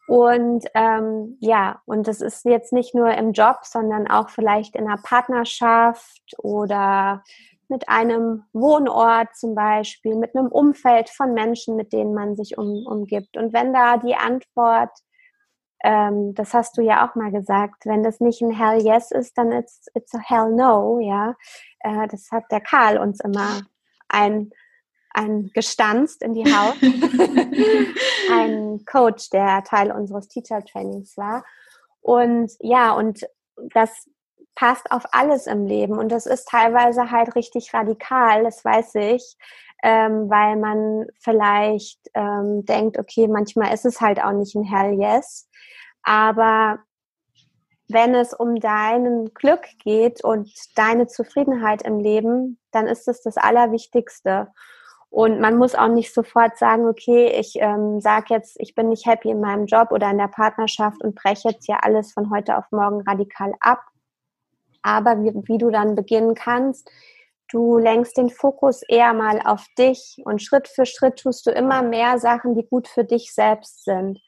[0.06, 4.86] Und ähm, ja, und das ist jetzt nicht nur im Job, sondern auch vielleicht in
[4.86, 7.22] einer Partnerschaft oder
[7.68, 12.84] mit einem Wohnort zum Beispiel, mit einem Umfeld von Menschen, mit denen man sich um,
[12.86, 13.36] umgibt.
[13.36, 14.90] Und wenn da die Antwort
[15.82, 19.36] ähm, das hast du ja auch mal gesagt, wenn das nicht ein Hell Yes ist,
[19.38, 21.36] dann it's, it's a Hell No, ja.
[21.80, 23.62] Äh, das hat der Karl uns immer
[24.08, 24.50] ein,
[25.14, 26.76] ein gestanzt in die Haut.
[28.32, 31.44] ein Coach, der Teil unseres Teacher Trainings war.
[32.02, 33.26] Und ja, und
[33.72, 34.08] das
[34.54, 35.98] passt auf alles im Leben.
[35.98, 39.36] Und das ist teilweise halt richtig radikal, das weiß ich.
[39.82, 45.00] Ähm, weil man vielleicht ähm, denkt, okay, manchmal ist es halt auch nicht ein Hell
[45.00, 45.48] Yes.
[46.02, 46.78] Aber
[47.88, 53.36] wenn es um deinen Glück geht und deine Zufriedenheit im Leben, dann ist es das
[53.36, 54.48] Allerwichtigste.
[55.08, 59.06] Und man muss auch nicht sofort sagen, okay, ich ähm, sage jetzt, ich bin nicht
[59.06, 62.56] happy in meinem Job oder in der Partnerschaft und breche jetzt hier alles von heute
[62.56, 63.80] auf morgen radikal ab.
[64.82, 66.88] Aber wie, wie du dann beginnen kannst,
[67.50, 71.82] du lenkst den Fokus eher mal auf dich und Schritt für Schritt tust du immer
[71.82, 74.20] mehr Sachen, die gut für dich selbst sind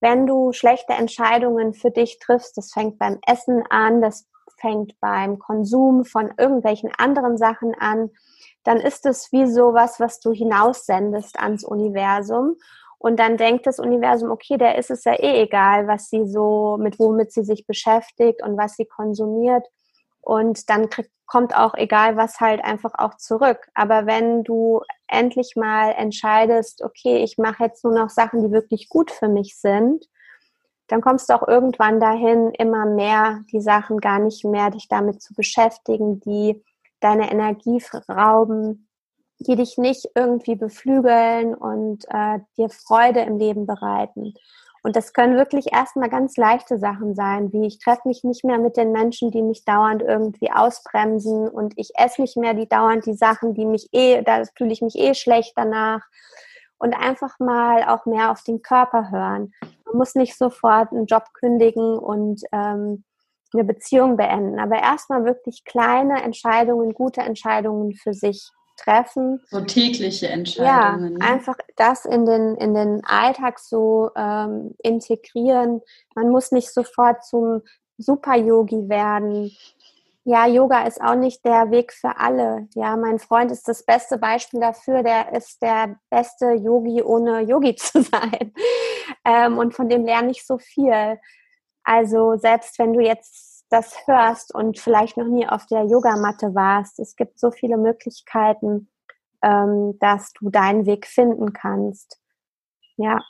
[0.00, 4.26] wenn du schlechte Entscheidungen für dich triffst, das fängt beim Essen an, das
[4.58, 8.10] fängt beim Konsum von irgendwelchen anderen Sachen an,
[8.64, 12.56] dann ist es wie sowas, was du hinaussendest ans Universum.
[12.98, 16.76] Und dann denkt das Universum, okay, der ist es ja eh egal, was sie so,
[16.78, 19.66] mit womit sie sich beschäftigt und was sie konsumiert.
[20.20, 23.68] Und dann kriegt, kommt auch egal was halt einfach auch zurück.
[23.74, 28.88] Aber wenn du endlich mal entscheidest, okay, ich mache jetzt nur noch Sachen, die wirklich
[28.88, 30.06] gut für mich sind,
[30.88, 35.22] dann kommst du auch irgendwann dahin, immer mehr die Sachen gar nicht mehr dich damit
[35.22, 36.64] zu beschäftigen, die
[36.98, 38.88] deine Energie rauben,
[39.38, 44.34] die dich nicht irgendwie beflügeln und äh, dir Freude im Leben bereiten.
[44.82, 48.58] Und das können wirklich erstmal ganz leichte Sachen sein, wie ich treffe mich nicht mehr
[48.58, 53.04] mit den Menschen, die mich dauernd irgendwie ausbremsen und ich esse nicht mehr die dauernd
[53.04, 56.00] die Sachen, die mich eh, da fühle ich mich eh schlecht danach.
[56.78, 59.52] Und einfach mal auch mehr auf den Körper hören.
[59.84, 63.04] Man muss nicht sofort einen Job kündigen und ähm,
[63.52, 68.50] eine Beziehung beenden, aber erstmal wirklich kleine Entscheidungen, gute Entscheidungen für sich
[68.80, 69.40] treffen.
[69.50, 71.12] So tägliche Entscheidungen.
[71.12, 71.18] Ja, ne?
[71.20, 75.80] einfach das in den, in den Alltag so ähm, integrieren.
[76.14, 77.62] Man muss nicht sofort zum
[77.98, 79.50] Super-Yogi werden.
[80.24, 82.68] Ja, Yoga ist auch nicht der Weg für alle.
[82.74, 85.02] Ja, mein Freund ist das beste Beispiel dafür.
[85.02, 88.52] Der ist der beste Yogi, ohne Yogi zu sein.
[89.24, 91.18] Ähm, und von dem lerne ich so viel.
[91.82, 96.98] Also selbst wenn du jetzt das hörst und vielleicht noch nie auf der Yogamatte warst,
[96.98, 98.90] es gibt so viele Möglichkeiten,
[99.42, 102.18] ähm, dass du deinen Weg finden kannst.
[102.96, 103.20] Ja.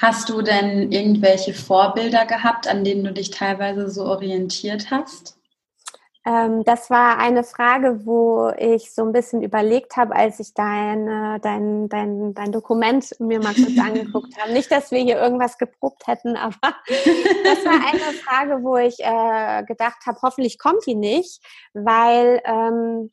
[0.00, 5.38] Hast du denn irgendwelche Vorbilder gehabt, an denen du dich teilweise so orientiert hast?
[6.24, 11.40] Ähm, das war eine Frage, wo ich so ein bisschen überlegt habe, als ich dein,
[11.42, 14.52] dein, dein, dein Dokument mir mal kurz angeguckt habe.
[14.52, 16.56] Nicht, dass wir hier irgendwas geprobt hätten, aber
[16.86, 21.42] das war eine Frage, wo ich äh, gedacht habe, hoffentlich kommt die nicht,
[21.74, 23.10] weil ähm,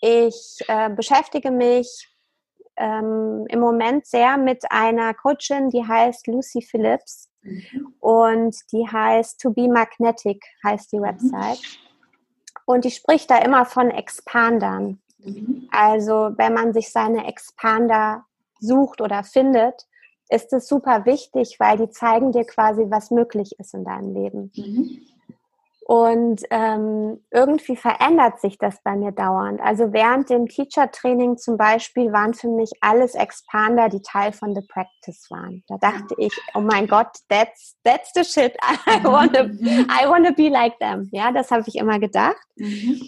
[0.00, 2.08] ich äh, beschäftige mich
[2.76, 7.30] ähm, im Moment sehr mit einer Coachin, die heißt Lucy Phillips.
[7.44, 7.94] Mhm.
[8.00, 11.04] Und die heißt To Be Magnetic, heißt die mhm.
[11.04, 11.60] Website.
[12.66, 15.00] Und die spricht da immer von Expandern.
[15.18, 15.68] Mhm.
[15.70, 18.24] Also wenn man sich seine Expander
[18.58, 19.86] sucht oder findet,
[20.30, 24.52] ist es super wichtig, weil die zeigen dir quasi, was möglich ist in deinem Leben.
[24.56, 25.00] Mhm.
[25.86, 29.60] Und ähm, irgendwie verändert sich das bei mir dauernd.
[29.60, 34.62] Also während dem Teacher-Training zum Beispiel waren für mich alles Expander, die Teil von The
[34.66, 35.62] Practice waren.
[35.68, 38.56] Da dachte ich, oh mein Gott, that's, that's the shit.
[38.86, 41.10] I wanna, I wanna be like them.
[41.12, 42.40] Ja, das habe ich immer gedacht.
[42.56, 43.02] Mhm.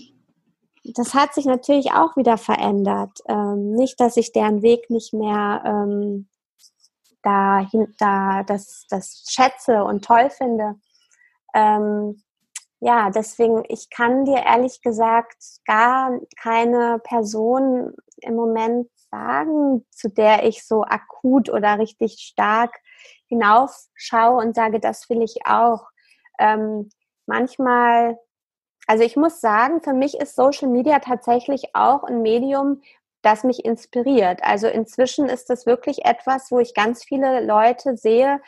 [0.94, 3.20] Das hat sich natürlich auch wieder verändert.
[3.26, 6.28] Ähm, nicht, dass ich deren Weg nicht mehr ähm,
[7.22, 7.66] da,
[7.98, 10.74] da das, das schätze und toll finde.
[11.54, 12.22] Ähm,
[12.80, 20.44] ja, deswegen, ich kann dir ehrlich gesagt gar keine Person im Moment sagen, zu der
[20.44, 22.74] ich so akut oder richtig stark
[23.28, 25.86] hinaufschaue und sage, das will ich auch.
[26.38, 26.90] Ähm,
[27.26, 28.18] manchmal,
[28.86, 32.82] also ich muss sagen, für mich ist Social Media tatsächlich auch ein Medium,
[33.22, 34.40] das mich inspiriert.
[34.44, 38.40] Also inzwischen ist das wirklich etwas, wo ich ganz viele Leute sehe,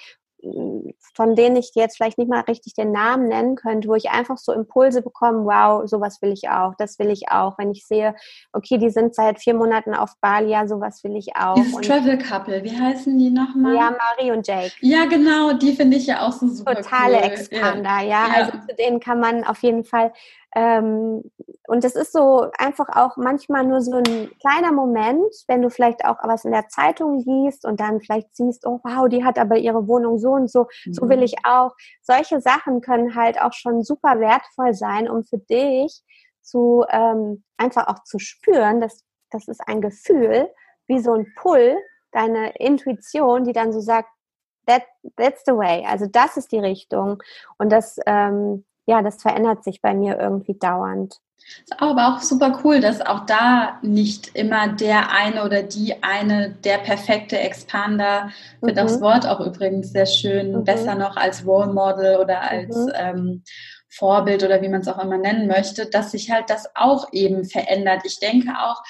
[1.15, 4.39] von denen ich jetzt vielleicht nicht mal richtig den Namen nennen könnte, wo ich einfach
[4.39, 7.59] so Impulse bekomme, wow, sowas will ich auch, das will ich auch.
[7.59, 8.15] Wenn ich sehe,
[8.53, 11.55] okay, die sind seit vier Monaten auf Bali, ja, sowas will ich auch.
[11.55, 13.75] Dieses Travel Couple, wie heißen die nochmal?
[13.75, 14.73] Ja, Marie und Jake.
[14.81, 17.25] Ja, genau, die finde ich ja auch so super Totale cool.
[17.25, 18.03] Expander, ja.
[18.03, 18.29] ja.
[18.35, 20.13] Also zu denen kann man auf jeden Fall
[20.55, 21.23] ähm,
[21.67, 26.05] und es ist so einfach auch manchmal nur so ein kleiner Moment, wenn du vielleicht
[26.05, 29.59] auch was in der Zeitung liest und dann vielleicht siehst, oh wow, die hat aber
[29.59, 30.95] ihre Wohnung so und so, mhm.
[30.95, 31.25] so will mhm.
[31.25, 31.73] ich auch.
[32.03, 36.03] Solche Sachen können halt auch schon super wertvoll sein, um für dich
[36.41, 40.49] zu ähm, einfach auch zu spüren, dass das ist ein Gefühl,
[40.87, 41.77] wie so ein Pull,
[42.13, 44.09] deine Intuition, die dann so sagt,
[44.67, 44.85] that,
[45.17, 45.85] that's the way.
[45.87, 47.23] Also das ist die Richtung.
[47.59, 51.21] Und das ähm, ja, das verändert sich bei mir irgendwie dauernd.
[51.63, 56.51] Ist aber auch super cool, dass auch da nicht immer der eine oder die eine
[56.65, 58.31] der perfekte Expander,
[58.63, 58.75] mhm.
[58.75, 60.65] das Wort auch übrigens sehr schön, mhm.
[60.65, 62.93] besser noch als Role Model oder als mhm.
[62.95, 63.43] ähm,
[63.91, 67.45] Vorbild oder wie man es auch immer nennen möchte, dass sich halt das auch eben
[67.45, 68.03] verändert.
[68.05, 68.83] Ich denke auch,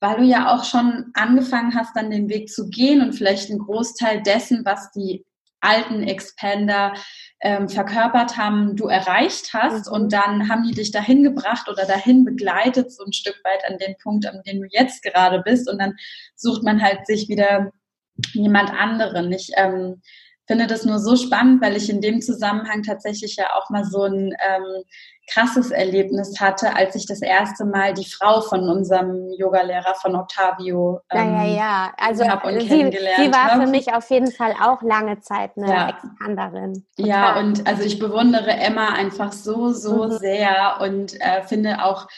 [0.00, 3.60] weil du ja auch schon angefangen hast, dann den Weg zu gehen und vielleicht einen
[3.60, 5.24] Großteil dessen, was die
[5.60, 6.94] alten Expander
[7.42, 9.92] ähm, verkörpert haben, du erreicht hast mhm.
[9.94, 13.78] und dann haben die dich dahin gebracht oder dahin begleitet, so ein Stück weit an
[13.78, 15.94] den Punkt, an dem du jetzt gerade bist und dann
[16.36, 17.72] sucht man halt sich wieder
[18.32, 19.32] jemand anderen.
[19.32, 20.02] Ich ähm,
[20.50, 24.02] finde das nur so spannend, weil ich in dem Zusammenhang tatsächlich ja auch mal so
[24.02, 24.82] ein ähm,
[25.32, 31.02] krasses Erlebnis hatte, als ich das erste Mal die Frau von unserem Yogalehrer von Octavio
[31.12, 31.92] ähm, ja, ja, ja.
[31.98, 32.24] Also
[32.58, 33.62] sie, sie war hab.
[33.62, 35.88] für mich auf jeden Fall auch lange Zeit eine ja.
[35.90, 36.84] Expanderin.
[36.96, 40.18] Ja, und also ich bewundere Emma einfach so, so mhm.
[40.18, 42.08] sehr und äh, finde auch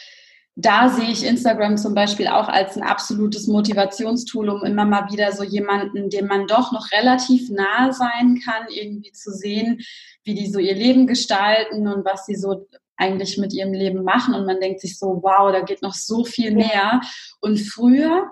[0.55, 5.33] da sehe ich Instagram zum Beispiel auch als ein absolutes Motivationstool, um immer mal wieder
[5.33, 9.81] so jemanden, dem man doch noch relativ nahe sein kann, irgendwie zu sehen,
[10.25, 14.35] wie die so ihr Leben gestalten und was sie so eigentlich mit ihrem Leben machen.
[14.35, 17.01] Und man denkt sich so, wow, da geht noch so viel mehr.
[17.41, 18.31] Und früher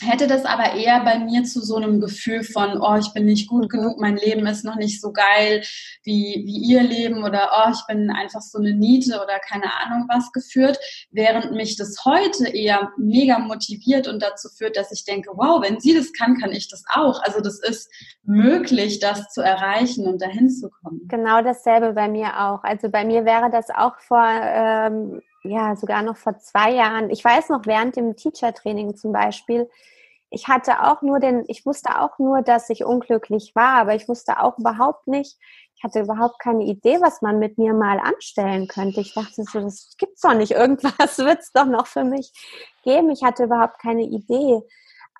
[0.00, 3.48] hätte das aber eher bei mir zu so einem Gefühl von, oh, ich bin nicht
[3.48, 5.62] gut genug, mein Leben ist noch nicht so geil
[6.02, 10.06] wie, wie ihr Leben oder oh, ich bin einfach so eine Niete oder keine Ahnung
[10.08, 10.78] was geführt,
[11.10, 15.80] während mich das heute eher mega motiviert und dazu führt, dass ich denke, wow, wenn
[15.80, 17.22] sie das kann, kann ich das auch.
[17.22, 17.90] Also das ist
[18.24, 21.06] möglich, das zu erreichen und dahin zu kommen.
[21.08, 22.62] Genau dasselbe bei mir auch.
[22.64, 27.10] Also bei mir wäre das auch vor ähm, ja, sogar noch vor zwei Jahren.
[27.10, 29.68] Ich weiß noch, während dem Teacher-Training zum Beispiel,
[30.30, 34.08] ich hatte auch nur den, ich wusste auch nur, dass ich unglücklich war, aber ich
[34.08, 35.38] wusste auch überhaupt nicht,
[35.76, 39.00] ich hatte überhaupt keine Idee, was man mit mir mal anstellen könnte.
[39.00, 42.32] Ich dachte so, das gibt's doch nicht, irgendwas wird's doch noch für mich
[42.82, 43.10] geben.
[43.10, 44.62] Ich hatte überhaupt keine Idee.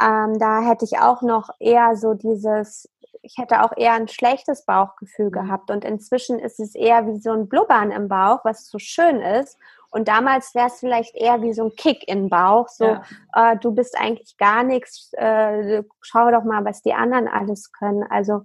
[0.01, 2.89] Ähm, da hätte ich auch noch eher so dieses,
[3.22, 5.33] ich hätte auch eher ein schlechtes Bauchgefühl mhm.
[5.33, 5.70] gehabt.
[5.70, 9.59] Und inzwischen ist es eher wie so ein Blubbern im Bauch, was so schön ist.
[9.91, 13.03] Und damals wäre es vielleicht eher wie so ein Kick in den Bauch, so ja.
[13.34, 18.05] äh, du bist eigentlich gar nichts, äh, schau doch mal, was die anderen alles können.
[18.05, 18.43] Also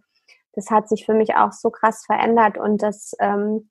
[0.54, 3.70] das hat sich für mich auch so krass verändert und das ähm,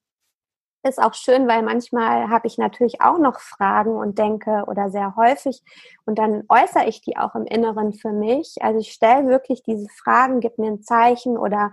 [0.83, 5.15] ist auch schön, weil manchmal habe ich natürlich auch noch Fragen und denke oder sehr
[5.15, 5.61] häufig
[6.05, 8.55] und dann äußere ich die auch im Inneren für mich.
[8.61, 11.71] Also ich stelle wirklich diese Fragen, gib mir ein Zeichen oder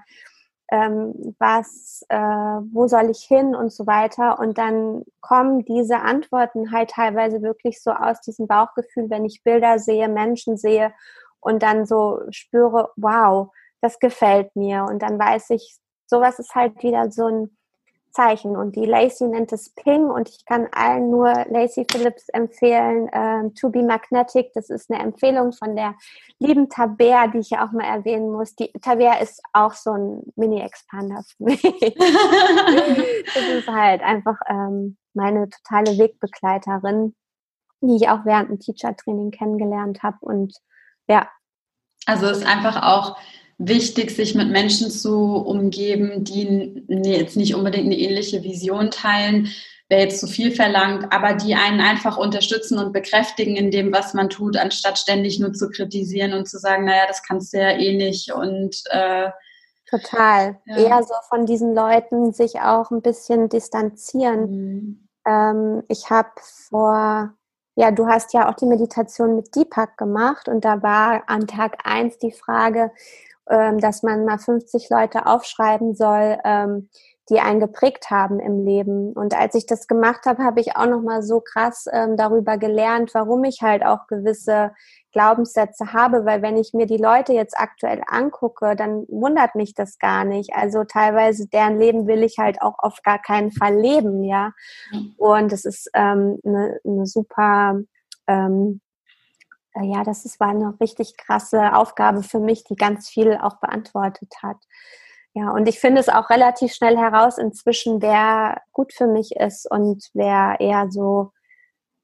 [0.71, 4.39] ähm, was, äh, wo soll ich hin und so weiter.
[4.39, 9.79] Und dann kommen diese Antworten halt teilweise wirklich so aus diesem Bauchgefühl, wenn ich Bilder
[9.79, 10.93] sehe, Menschen sehe
[11.41, 13.49] und dann so spüre, wow,
[13.81, 14.85] das gefällt mir.
[14.85, 17.58] Und dann weiß ich, sowas ist halt wieder so ein
[18.11, 18.57] Zeichen.
[18.57, 23.51] Und die Lacey nennt es Ping und ich kann allen nur Lacey Phillips empfehlen, äh,
[23.61, 24.53] To Be Magnetic.
[24.55, 25.95] Das ist eine Empfehlung von der
[26.39, 28.55] lieben Tabea, die ich ja auch mal erwähnen muss.
[28.55, 31.63] Die Tabea ist auch so ein Mini-Expander für mich.
[31.63, 37.15] das ist halt einfach ähm, meine totale Wegbegleiterin,
[37.81, 40.19] die ich auch während dem Teacher-Training kennengelernt habe.
[40.21, 40.55] Und
[41.09, 41.29] ja.
[42.07, 43.17] Also ist einfach auch
[43.59, 49.49] wichtig, sich mit Menschen zu umgeben, die jetzt nicht unbedingt eine ähnliche Vision teilen,
[49.89, 54.15] wäre jetzt zu viel verlangt, aber die einen einfach unterstützen und bekräftigen in dem, was
[54.15, 57.71] man tut, anstatt ständig nur zu kritisieren und zu sagen, naja, das kannst du ja
[57.71, 59.31] eh nicht und äh,
[59.89, 60.59] Total.
[60.67, 60.77] Ja.
[60.77, 64.51] Eher so von diesen Leuten sich auch ein bisschen distanzieren.
[64.51, 65.09] Mhm.
[65.27, 67.33] Ähm, ich habe vor,
[67.75, 71.79] ja, du hast ja auch die Meditation mit Deepak gemacht und da war an Tag
[71.85, 72.91] eins die Frage,
[73.51, 76.89] ähm, dass man mal 50 Leute aufschreiben soll, ähm,
[77.31, 79.13] die einen geprägt haben im Leben.
[79.13, 82.57] Und als ich das gemacht habe, habe ich auch noch mal so krass ähm, darüber
[82.57, 84.73] gelernt, warum ich halt auch gewisse
[85.13, 89.99] Glaubenssätze habe, weil wenn ich mir die Leute jetzt aktuell angucke, dann wundert mich das
[89.99, 90.55] gar nicht.
[90.55, 94.53] Also teilweise deren Leben will ich halt auch auf gar keinen Fall leben, ja.
[95.17, 97.81] Und es ist ähm, eine, eine super
[98.27, 98.88] ähm, äh,
[99.83, 104.33] ja, das ist, war eine richtig krasse Aufgabe für mich, die ganz viel auch beantwortet
[104.43, 104.59] hat.
[105.35, 109.71] Ja, und ich finde es auch relativ schnell heraus inzwischen, wer gut für mich ist
[109.71, 111.33] und wer eher so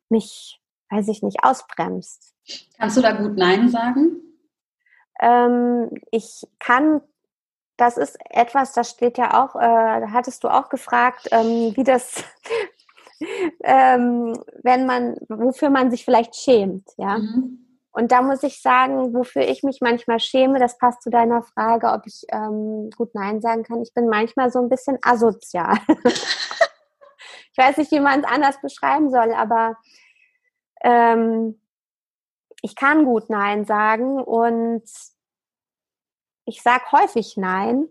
[0.09, 0.61] mich,
[0.91, 2.33] weiß ich nicht, ausbremst.
[2.79, 4.21] Kannst du da gut Nein sagen?
[5.21, 7.01] Ähm, ich kann,
[7.77, 12.23] das ist etwas, das steht ja auch, äh, hattest du auch gefragt, ähm, wie das,
[13.65, 17.19] ähm, wenn man, wofür man sich vielleicht schämt, ja.
[17.19, 17.64] Mhm.
[17.95, 21.93] Und da muss ich sagen, wofür ich mich manchmal schäme, das passt zu deiner Frage,
[21.93, 23.83] ob ich ähm, gut Nein sagen kann.
[23.83, 25.77] Ich bin manchmal so ein bisschen asozial.
[26.09, 29.77] ich weiß nicht, wie man es anders beschreiben soll, aber
[30.83, 31.61] ähm,
[32.63, 34.83] ich kann gut Nein sagen und
[36.47, 37.87] ich sage häufig Nein.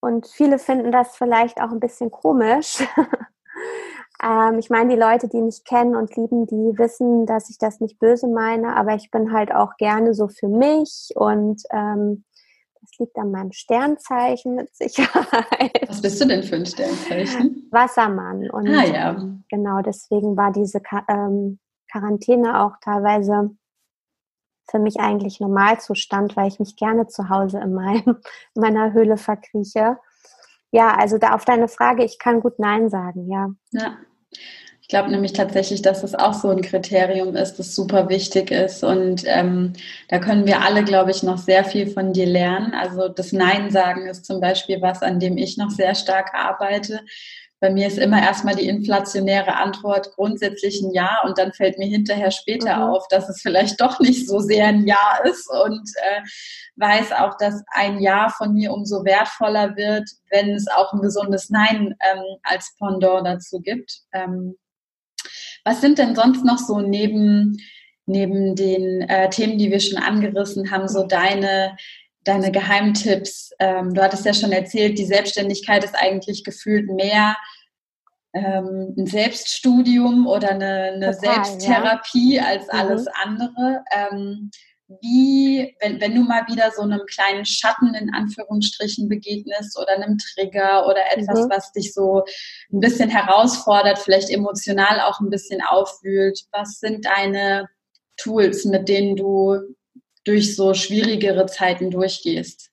[0.00, 2.78] Und viele finden das vielleicht auch ein bisschen komisch.
[4.22, 7.80] Ähm, ich meine, die Leute, die mich kennen und lieben, die wissen, dass ich das
[7.80, 12.24] nicht böse meine, aber ich bin halt auch gerne so für mich und ähm,
[12.80, 15.88] das liegt an meinem Sternzeichen mit Sicherheit.
[15.88, 17.68] Was bist du denn für ein Sternzeichen?
[17.70, 18.48] Wassermann.
[18.50, 19.16] Und ah, ja.
[19.48, 21.58] Genau deswegen war diese ähm,
[21.90, 23.50] Quarantäne auch teilweise
[24.70, 28.18] für mich eigentlich Normalzustand, weil ich mich gerne zu Hause in, meinem,
[28.54, 29.98] in meiner Höhle verkrieche.
[30.76, 33.48] Ja, also da auf deine Frage, ich kann gut Nein sagen, ja.
[33.72, 33.96] Ja.
[34.82, 38.84] Ich glaube nämlich tatsächlich, dass das auch so ein Kriterium ist, das super wichtig ist.
[38.84, 39.72] Und ähm,
[40.08, 42.74] da können wir alle, glaube ich, noch sehr viel von dir lernen.
[42.74, 47.00] Also das Nein sagen ist zum Beispiel was, an dem ich noch sehr stark arbeite.
[47.60, 51.86] Bei mir ist immer erstmal die inflationäre Antwort grundsätzlich ein Ja und dann fällt mir
[51.86, 52.82] hinterher später mhm.
[52.82, 56.20] auf, dass es vielleicht doch nicht so sehr ein Ja ist und äh,
[56.76, 61.48] weiß auch, dass ein Ja von mir umso wertvoller wird, wenn es auch ein gesundes
[61.48, 64.00] Nein ähm, als Pendant dazu gibt.
[64.12, 64.56] Ähm,
[65.64, 67.56] was sind denn sonst noch so neben,
[68.04, 71.76] neben den äh, Themen, die wir schon angerissen haben, so deine,
[72.26, 73.50] deine Geheimtipps?
[73.58, 77.36] Ähm, du hattest ja schon erzählt, die Selbstständigkeit ist eigentlich gefühlt mehr
[78.34, 82.44] ähm, ein Selbststudium oder eine, eine Total, Selbsttherapie ja.
[82.44, 82.78] als mhm.
[82.78, 83.84] alles andere.
[83.90, 84.50] Ähm,
[85.00, 90.16] wie, wenn, wenn du mal wieder so einem kleinen Schatten in Anführungsstrichen begegnest oder einem
[90.18, 91.50] Trigger oder etwas, mhm.
[91.50, 92.22] was dich so
[92.72, 97.68] ein bisschen herausfordert, vielleicht emotional auch ein bisschen aufwühlt, was sind deine
[98.16, 99.58] Tools, mit denen du
[100.26, 102.70] durch so schwierigere Zeiten durchgehst?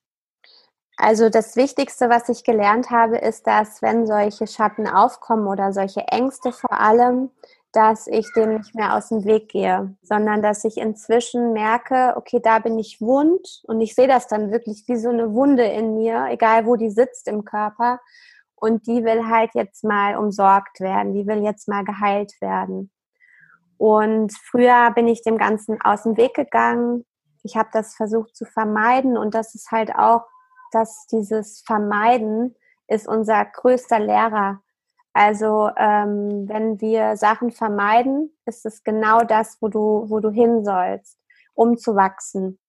[0.98, 6.02] Also das Wichtigste, was ich gelernt habe, ist, dass wenn solche Schatten aufkommen oder solche
[6.08, 7.32] Ängste vor allem,
[7.72, 12.40] dass ich dem nicht mehr aus dem Weg gehe, sondern dass ich inzwischen merke, okay,
[12.42, 15.96] da bin ich wund und ich sehe das dann wirklich wie so eine Wunde in
[15.96, 18.00] mir, egal wo die sitzt im Körper
[18.56, 22.92] und die will halt jetzt mal umsorgt werden, die will jetzt mal geheilt werden.
[23.78, 27.04] Und früher bin ich dem Ganzen aus dem Weg gegangen.
[27.44, 30.26] Ich habe das versucht zu vermeiden und das ist halt auch,
[30.72, 32.56] dass dieses Vermeiden
[32.88, 34.64] ist unser größter Lehrer
[35.14, 40.66] also ähm, wenn wir Sachen vermeiden, ist es genau das, wo du, wo du hin
[40.66, 41.20] sollst,
[41.54, 42.60] um zu wachsen.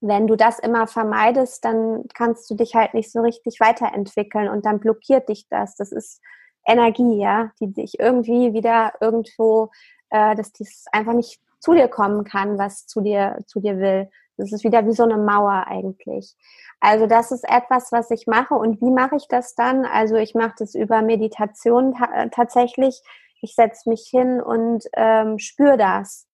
[0.00, 4.64] Wenn du das immer vermeidest, dann kannst du dich halt nicht so richtig weiterentwickeln und
[4.64, 5.74] dann blockiert dich das.
[5.74, 6.20] Das ist
[6.64, 9.70] Energie, ja, die dich irgendwie wieder irgendwo,
[10.10, 14.10] äh, dass dies einfach nicht zu dir kommen kann, was zu dir, zu dir will.
[14.36, 16.34] Das ist wieder wie so eine Mauer eigentlich.
[16.80, 18.54] Also das ist etwas, was ich mache.
[18.54, 19.84] Und wie mache ich das dann?
[19.84, 23.00] Also ich mache das über Meditation ta tatsächlich.
[23.40, 26.26] Ich setze mich hin und ähm, spüre das.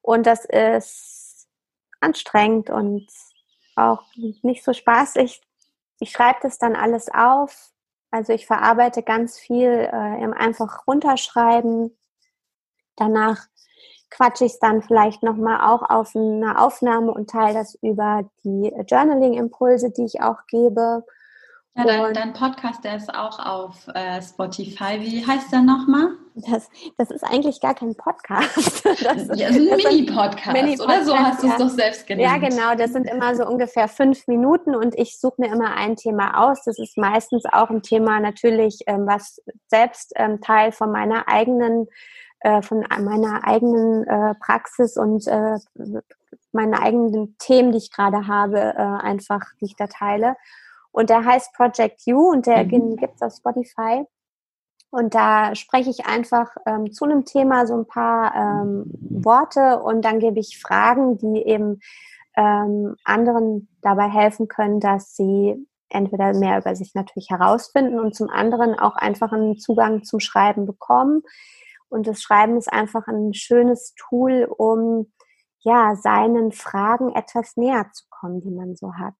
[0.00, 1.48] Und das ist
[2.00, 3.08] anstrengend und
[3.74, 5.42] auch nicht so spaßig.
[5.98, 7.72] Ich schreibe das dann alles auf.
[8.12, 11.96] Also ich verarbeite ganz viel äh, im einfach runterschreiben.
[12.94, 13.49] Danach
[14.10, 18.72] quatsche ich es dann vielleicht nochmal auch auf eine Aufnahme und teile das über die
[18.86, 21.04] Journaling-Impulse, die ich auch gebe.
[21.76, 25.00] Ja, dein, dein, Podcast, der ist auch auf äh, Spotify.
[25.00, 26.08] Wie heißt der nochmal?
[26.34, 28.84] Das, das ist eigentlich gar kein Podcast.
[29.02, 31.58] Das, ja, ist ein Mini-Podcast, Mini oder so hast du es ja.
[31.58, 32.28] doch selbst genannt.
[32.28, 32.74] Ja, genau.
[32.74, 36.64] Das sind immer so ungefähr fünf Minuten und ich suche mir immer ein Thema aus.
[36.64, 41.86] Das ist meistens auch ein Thema natürlich, ähm, was selbst ähm, Teil von meiner eigenen
[42.40, 45.58] äh, von meiner eigenen äh, Praxis und äh,
[46.52, 50.36] meine eigenen Themen, die ich gerade habe, äh, einfach, die ich da teile.
[50.92, 52.96] Und der heißt Project You und der mhm.
[52.96, 54.04] gibt es auf Spotify.
[54.90, 60.04] Und da spreche ich einfach ähm, zu einem Thema so ein paar ähm, Worte und
[60.04, 61.80] dann gebe ich Fragen, die eben
[62.36, 68.30] ähm, anderen dabei helfen können, dass sie entweder mehr über sich natürlich herausfinden und zum
[68.30, 71.22] anderen auch einfach einen Zugang zum Schreiben bekommen.
[71.90, 75.12] Und das Schreiben ist einfach ein schönes Tool, um
[75.58, 79.14] ja seinen Fragen etwas näher zu kommen, die man so hat.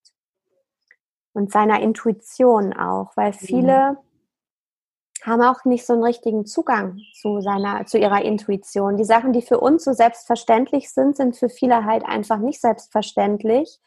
[1.33, 5.27] Und seiner Intuition auch, weil viele mhm.
[5.27, 8.97] haben auch nicht so einen richtigen Zugang zu seiner, zu ihrer Intuition.
[8.97, 13.81] Die Sachen, die für uns so selbstverständlich sind, sind für viele halt einfach nicht selbstverständlich.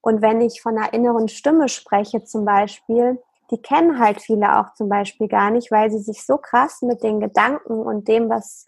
[0.00, 3.22] Und wenn ich von einer inneren Stimme spreche zum Beispiel,
[3.52, 7.02] die kennen halt viele auch zum Beispiel gar nicht, weil sie sich so krass mit
[7.02, 8.66] den Gedanken und dem, was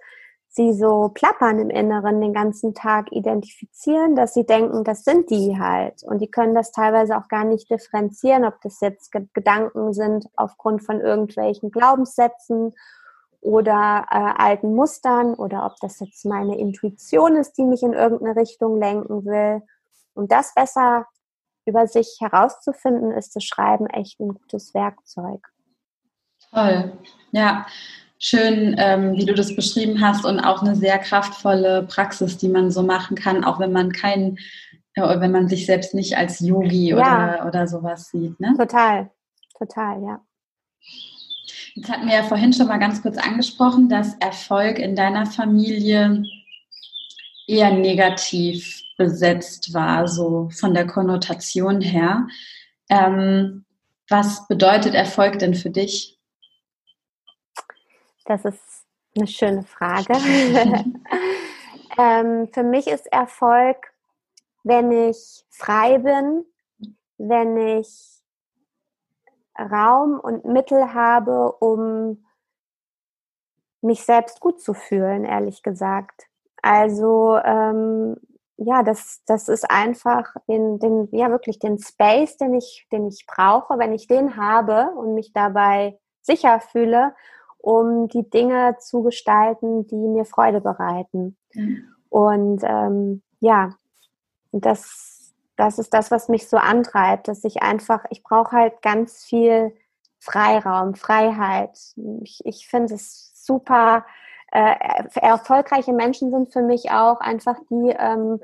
[0.51, 5.59] sie so plappern im Inneren den ganzen Tag identifizieren, dass sie denken, das sind die
[5.59, 6.05] halt.
[6.05, 10.85] Und die können das teilweise auch gar nicht differenzieren, ob das jetzt Gedanken sind aufgrund
[10.85, 12.73] von irgendwelchen Glaubenssätzen
[13.41, 18.37] oder äh, alten Mustern oder ob das jetzt meine Intuition ist, die mich in irgendeine
[18.37, 19.63] Richtung lenken will.
[20.15, 21.07] Um das besser
[21.67, 25.41] über sich herauszufinden, ist das Schreiben echt ein gutes Werkzeug.
[26.53, 26.93] Toll,
[27.33, 27.67] ja.
[28.19, 32.71] Schön, ähm, wie du das beschrieben hast und auch eine sehr kraftvolle Praxis, die man
[32.71, 34.39] so machen kann, auch wenn man kein,
[34.95, 36.97] äh, wenn man sich selbst nicht als Yogi ja.
[36.97, 38.39] oder, oder sowas sieht.
[38.41, 38.55] Ne?
[38.57, 39.11] Total,
[39.59, 40.21] total, ja.
[41.75, 46.23] Jetzt hatten wir ja vorhin schon mal ganz kurz angesprochen, dass Erfolg in deiner Familie
[47.49, 52.27] eher negativ besetzt war, so von der Konnotation her.
[52.89, 53.65] Ähm,
[54.09, 56.19] was bedeutet Erfolg denn für dich?
[58.27, 58.85] Das ist
[59.17, 60.15] eine schöne Frage.
[61.99, 63.93] ähm, für mich ist Erfolg,
[64.63, 66.45] wenn ich frei bin,
[67.19, 68.15] wenn ich
[69.59, 72.25] Raum und Mittel habe, um
[73.83, 76.27] mich selbst gut zu fühlen, ehrlich gesagt.
[76.63, 78.17] Also ähm,
[78.57, 83.27] ja, das, das ist einfach den, den, ja wirklich den Space, den ich, den ich
[83.27, 87.15] brauche, wenn ich den habe und mich dabei sicher fühle,
[87.59, 91.37] um die Dinge zu gestalten, die mir Freude bereiten.
[91.53, 91.89] Mhm.
[92.09, 93.71] Und ähm, ja,
[94.53, 99.25] das, das ist das, was mich so antreibt, dass ich einfach, ich brauche halt ganz
[99.25, 99.75] viel
[100.21, 101.77] Freiraum, Freiheit.
[102.23, 104.07] Ich, ich finde es super.
[104.55, 104.77] Äh,
[105.17, 108.41] erfolgreiche Menschen sind für mich auch einfach die, ähm,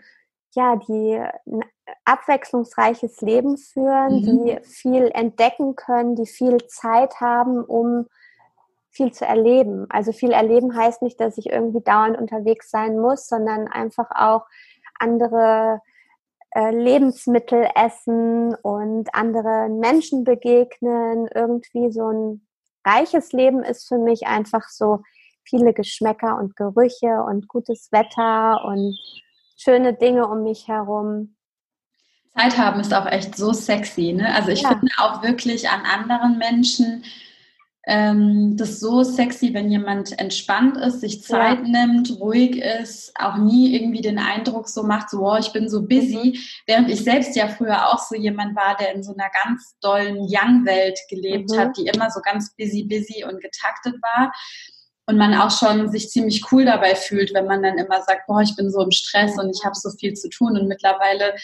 [0.50, 1.64] ja, die ein
[2.04, 4.24] abwechslungsreiches Leben führen, mhm.
[4.24, 8.06] die viel entdecken können, die viel Zeit haben, um
[8.90, 9.86] viel zu erleben.
[9.88, 14.46] Also viel erleben heißt nicht, dass ich irgendwie dauernd unterwegs sein muss, sondern einfach auch
[14.98, 15.80] andere
[16.56, 21.28] äh, Lebensmittel essen und anderen Menschen begegnen.
[21.32, 22.46] Irgendwie so ein
[22.84, 25.02] reiches Leben ist für mich einfach so
[25.50, 28.96] viele Geschmäcker und Gerüche und gutes Wetter und
[29.56, 31.36] schöne Dinge um mich herum.
[32.34, 34.12] Zeit haben ist auch echt so sexy.
[34.12, 34.34] Ne?
[34.34, 34.70] Also ich ja.
[34.70, 37.04] finde auch wirklich an anderen Menschen
[37.86, 41.86] ähm, das so sexy, wenn jemand entspannt ist, sich Zeit ja.
[41.86, 45.82] nimmt, ruhig ist, auch nie irgendwie den Eindruck so macht, so, oh, ich bin so
[45.82, 46.34] busy.
[46.34, 46.38] Mhm.
[46.66, 50.18] Während ich selbst ja früher auch so jemand war, der in so einer ganz dollen
[50.20, 51.58] Young-Welt gelebt mhm.
[51.58, 54.30] hat, die immer so ganz busy, busy und getaktet war.
[55.10, 58.42] Und man auch schon sich ziemlich cool dabei fühlt, wenn man dann immer sagt, boah,
[58.42, 60.56] ich bin so im Stress und ich habe so viel zu tun.
[60.56, 61.34] Und mittlerweile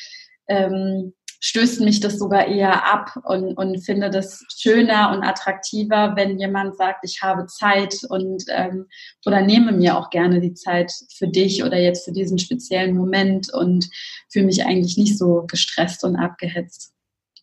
[0.47, 6.39] ähm, stößt mich das sogar eher ab und, und finde das schöner und attraktiver, wenn
[6.39, 8.87] jemand sagt, ich habe Zeit und ähm,
[9.27, 13.53] oder nehme mir auch gerne die Zeit für dich oder jetzt für diesen speziellen Moment
[13.53, 13.91] und
[14.31, 16.93] fühle mich eigentlich nicht so gestresst und abgehetzt.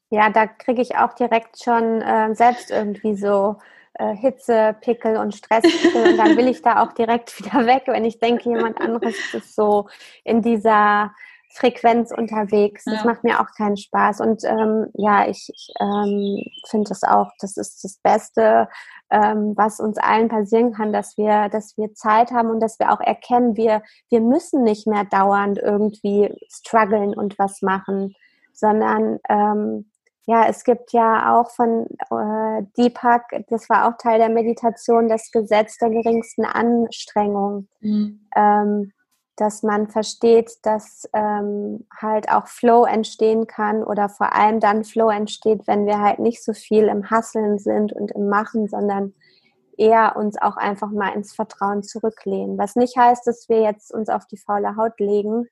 [0.09, 3.57] Ja, da kriege ich auch direkt schon äh, selbst irgendwie so
[3.95, 8.05] äh, Hitze, Pickel und Stresspickel und dann will ich da auch direkt wieder weg, wenn
[8.05, 9.87] ich denke, jemand anderes ist so
[10.23, 11.11] in dieser
[11.53, 12.83] Frequenz unterwegs.
[12.85, 13.05] Das ja.
[13.05, 14.21] macht mir auch keinen Spaß.
[14.21, 18.67] Und ähm, ja, ich, ich ähm, finde das auch, das ist das Beste,
[19.11, 22.91] ähm, was uns allen passieren kann, dass wir, dass wir Zeit haben und dass wir
[22.91, 28.15] auch erkennen, wir, wir müssen nicht mehr dauernd irgendwie strugglen und was machen,
[28.51, 29.91] sondern ähm,
[30.25, 35.31] ja, es gibt ja auch von äh, Deepak, das war auch Teil der Meditation, das
[35.31, 37.67] Gesetz der geringsten Anstrengung.
[37.81, 38.27] Mhm.
[38.35, 38.93] Ähm,
[39.35, 45.09] dass man versteht, dass ähm, halt auch Flow entstehen kann oder vor allem dann Flow
[45.09, 49.13] entsteht, wenn wir halt nicht so viel im Hasseln sind und im Machen, sondern
[49.75, 52.59] eher uns auch einfach mal ins Vertrauen zurücklehnen.
[52.59, 55.47] Was nicht heißt, dass wir jetzt uns auf die faule Haut legen,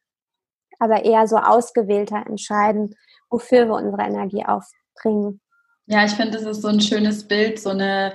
[0.77, 2.95] aber eher so ausgewählter entscheiden,
[3.31, 5.41] wofür wir unsere Energie aufbringen.
[5.87, 8.13] Ja, ich finde, das ist so ein schönes Bild, so eine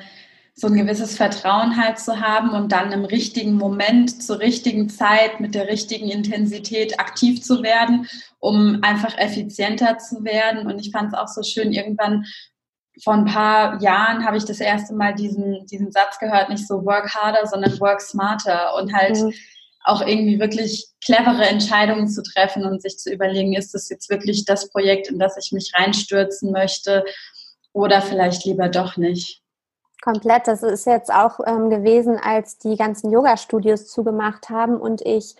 [0.58, 5.38] so ein gewisses Vertrauen halt zu haben und dann im richtigen Moment, zur richtigen Zeit,
[5.38, 8.08] mit der richtigen Intensität aktiv zu werden,
[8.38, 10.66] um einfach effizienter zu werden.
[10.66, 12.24] Und ich fand es auch so schön, irgendwann
[13.04, 16.86] vor ein paar Jahren habe ich das erste Mal diesen, diesen Satz gehört, nicht so
[16.86, 19.34] work harder, sondern work smarter und halt mhm.
[19.86, 24.44] Auch irgendwie wirklich clevere Entscheidungen zu treffen und sich zu überlegen, ist das jetzt wirklich
[24.44, 27.04] das Projekt, in das ich mich reinstürzen möchte
[27.72, 29.42] oder vielleicht lieber doch nicht.
[30.02, 30.46] Komplett.
[30.46, 35.34] Das ist jetzt auch ähm, gewesen, als die ganzen Yoga-Studios zugemacht haben und ich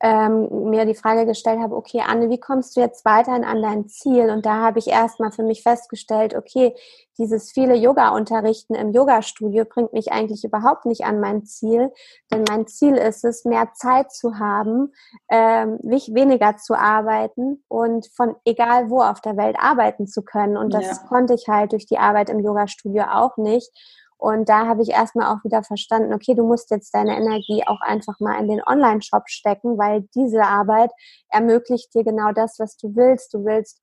[0.00, 3.88] ähm, mir die Frage gestellt habe, okay, Anne, wie kommst du jetzt weiterhin an dein
[3.88, 4.30] Ziel?
[4.30, 6.74] Und da habe ich erstmal für mich festgestellt, okay,
[7.18, 11.92] dieses viele Yoga-Unterrichten im Yoga-Studio bringt mich eigentlich überhaupt nicht an mein Ziel,
[12.32, 14.92] denn mein Ziel ist es, mehr Zeit zu haben,
[15.28, 20.56] ähm, weniger zu arbeiten und von egal wo auf der Welt arbeiten zu können.
[20.56, 21.08] Und das ja.
[21.08, 23.72] konnte ich halt durch die Arbeit im Yoga-Studio auch nicht.
[24.18, 27.80] Und da habe ich erstmal auch wieder verstanden, okay, du musst jetzt deine Energie auch
[27.80, 30.90] einfach mal in den Online-Shop stecken, weil diese Arbeit
[31.28, 33.32] ermöglicht dir genau das, was du willst.
[33.32, 33.80] Du willst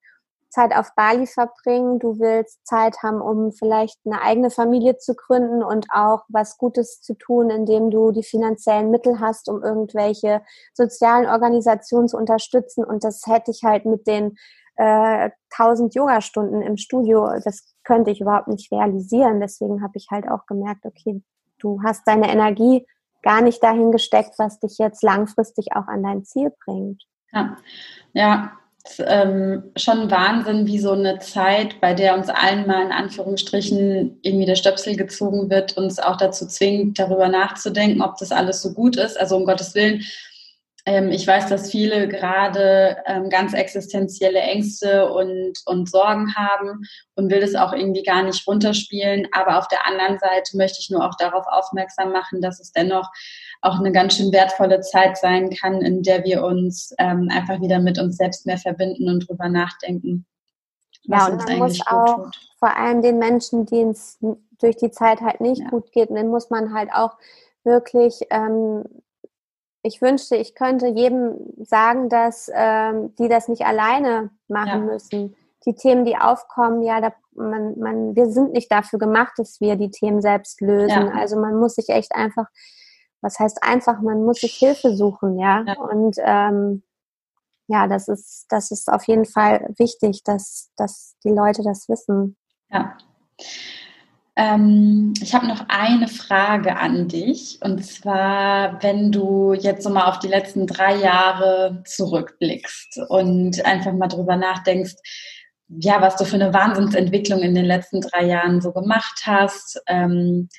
[0.50, 5.64] Zeit auf Bali verbringen, du willst Zeit haben, um vielleicht eine eigene Familie zu gründen
[5.64, 10.42] und auch was Gutes zu tun, indem du die finanziellen Mittel hast, um irgendwelche
[10.74, 12.84] sozialen Organisationen zu unterstützen.
[12.86, 14.38] Und das hätte ich halt mit den
[14.78, 19.40] äh, 1000 Yoga-Stunden im Studio, das könnte ich überhaupt nicht realisieren.
[19.40, 21.22] Deswegen habe ich halt auch gemerkt, okay,
[21.60, 22.86] du hast deine Energie
[23.22, 27.04] gar nicht dahin gesteckt, was dich jetzt langfristig auch an dein Ziel bringt.
[27.32, 27.58] Ja,
[28.14, 28.52] ja
[29.00, 34.46] ähm, schon Wahnsinn, wie so eine Zeit, bei der uns allen mal in Anführungsstrichen irgendwie
[34.46, 38.96] der Stöpsel gezogen wird, uns auch dazu zwingt, darüber nachzudenken, ob das alles so gut
[38.98, 39.20] ist.
[39.20, 40.04] Also um Gottes Willen,
[40.88, 46.84] ich weiß, dass viele gerade ähm, ganz existenzielle Ängste und, und Sorgen haben
[47.16, 49.28] und will das auch irgendwie gar nicht runterspielen.
[49.32, 53.10] Aber auf der anderen Seite möchte ich nur auch darauf aufmerksam machen, dass es dennoch
[53.62, 57.80] auch eine ganz schön wertvolle Zeit sein kann, in der wir uns ähm, einfach wieder
[57.80, 60.28] mit uns selbst mehr verbinden und drüber nachdenken.
[61.04, 62.40] ja, und man muss auch tut.
[62.60, 64.20] vor allem den Menschen, denen es
[64.60, 65.70] durch die Zeit halt nicht ja.
[65.70, 67.18] gut geht, dann muss man halt auch
[67.64, 68.84] wirklich, ähm,
[69.86, 74.94] ich wünschte, ich könnte jedem sagen, dass ähm, die das nicht alleine machen ja.
[74.94, 75.36] müssen.
[75.66, 79.76] Die Themen, die aufkommen, ja, da, man, man, wir sind nicht dafür gemacht, dass wir
[79.76, 81.08] die Themen selbst lösen.
[81.08, 81.12] Ja.
[81.14, 82.48] Also man muss sich echt einfach
[83.26, 85.64] was heißt einfach, man muss sich Hilfe suchen, ja.
[85.66, 85.74] ja.
[85.80, 86.84] Und ähm,
[87.68, 92.38] ja, das ist, das ist auf jeden Fall wichtig, dass, dass die Leute das wissen.
[92.70, 92.96] Ja.
[94.38, 97.60] Ähm, ich habe noch eine Frage an dich.
[97.62, 103.94] Und zwar, wenn du jetzt so mal auf die letzten drei Jahre zurückblickst und einfach
[103.94, 104.96] mal drüber nachdenkst,
[105.68, 109.82] ja, was du für eine Wahnsinnsentwicklung in den letzten drei Jahren so gemacht hast.
[109.88, 110.50] Ähm,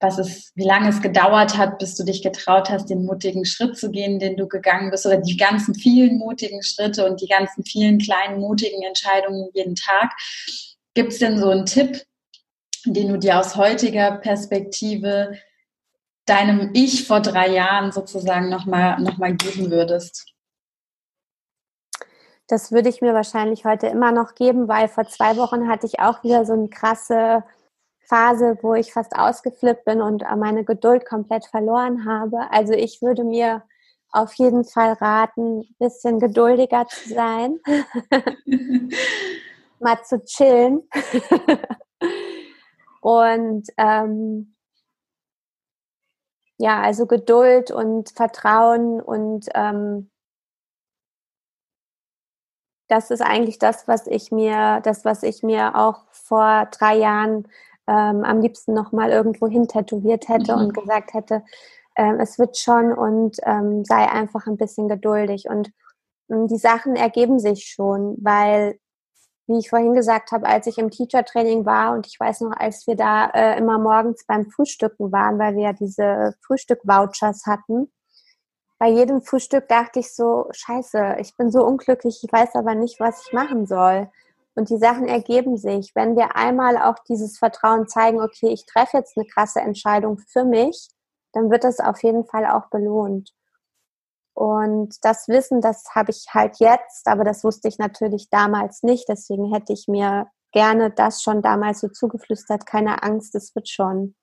[0.00, 3.78] was es, wie lange es gedauert hat, bis du dich getraut hast, den mutigen Schritt
[3.78, 7.64] zu gehen, den du gegangen bist, oder die ganzen vielen mutigen Schritte und die ganzen
[7.64, 10.12] vielen kleinen mutigen Entscheidungen jeden Tag.
[10.94, 12.02] Gibt es denn so einen Tipp,
[12.92, 15.36] den du dir aus heutiger Perspektive
[16.26, 20.26] deinem Ich vor drei Jahren sozusagen nochmal noch mal geben würdest?
[22.48, 25.98] Das würde ich mir wahrscheinlich heute immer noch geben, weil vor zwei Wochen hatte ich
[26.00, 27.42] auch wieder so eine krasse
[28.08, 32.50] Phase, wo ich fast ausgeflippt bin und meine Geduld komplett verloren habe.
[32.50, 33.62] Also ich würde mir
[34.10, 37.60] auf jeden Fall raten, ein bisschen geduldiger zu sein,
[39.80, 40.88] mal zu chillen
[43.06, 44.56] und ähm,
[46.58, 50.10] ja, also Geduld und Vertrauen und ähm,
[52.88, 57.46] das ist eigentlich das, was ich mir, das, was ich mir auch vor drei Jahren
[57.86, 60.62] ähm, am liebsten nochmal irgendwo hin tätowiert hätte mhm.
[60.62, 61.44] und gesagt hätte,
[61.94, 65.48] ähm, es wird schon und ähm, sei einfach ein bisschen geduldig.
[65.48, 65.70] Und
[66.28, 68.80] ähm, die Sachen ergeben sich schon, weil,
[69.46, 72.86] wie ich vorhin gesagt habe, als ich im Teacher-Training war und ich weiß noch, als
[72.86, 77.90] wir da äh, immer morgens beim Frühstücken waren, weil wir ja diese Frühstück-Vouchers hatten,
[78.78, 83.00] bei jedem Frühstück dachte ich so, scheiße, ich bin so unglücklich, ich weiß aber nicht,
[83.00, 84.10] was ich machen soll.
[84.54, 85.94] Und die Sachen ergeben sich.
[85.94, 90.44] Wenn wir einmal auch dieses Vertrauen zeigen, okay, ich treffe jetzt eine krasse Entscheidung für
[90.44, 90.88] mich,
[91.32, 93.32] dann wird das auf jeden Fall auch belohnt.
[94.36, 99.08] Und das Wissen, das habe ich halt jetzt, aber das wusste ich natürlich damals nicht.
[99.08, 102.66] Deswegen hätte ich mir gerne das schon damals so zugeflüstert.
[102.66, 104.14] Keine Angst, es wird schon.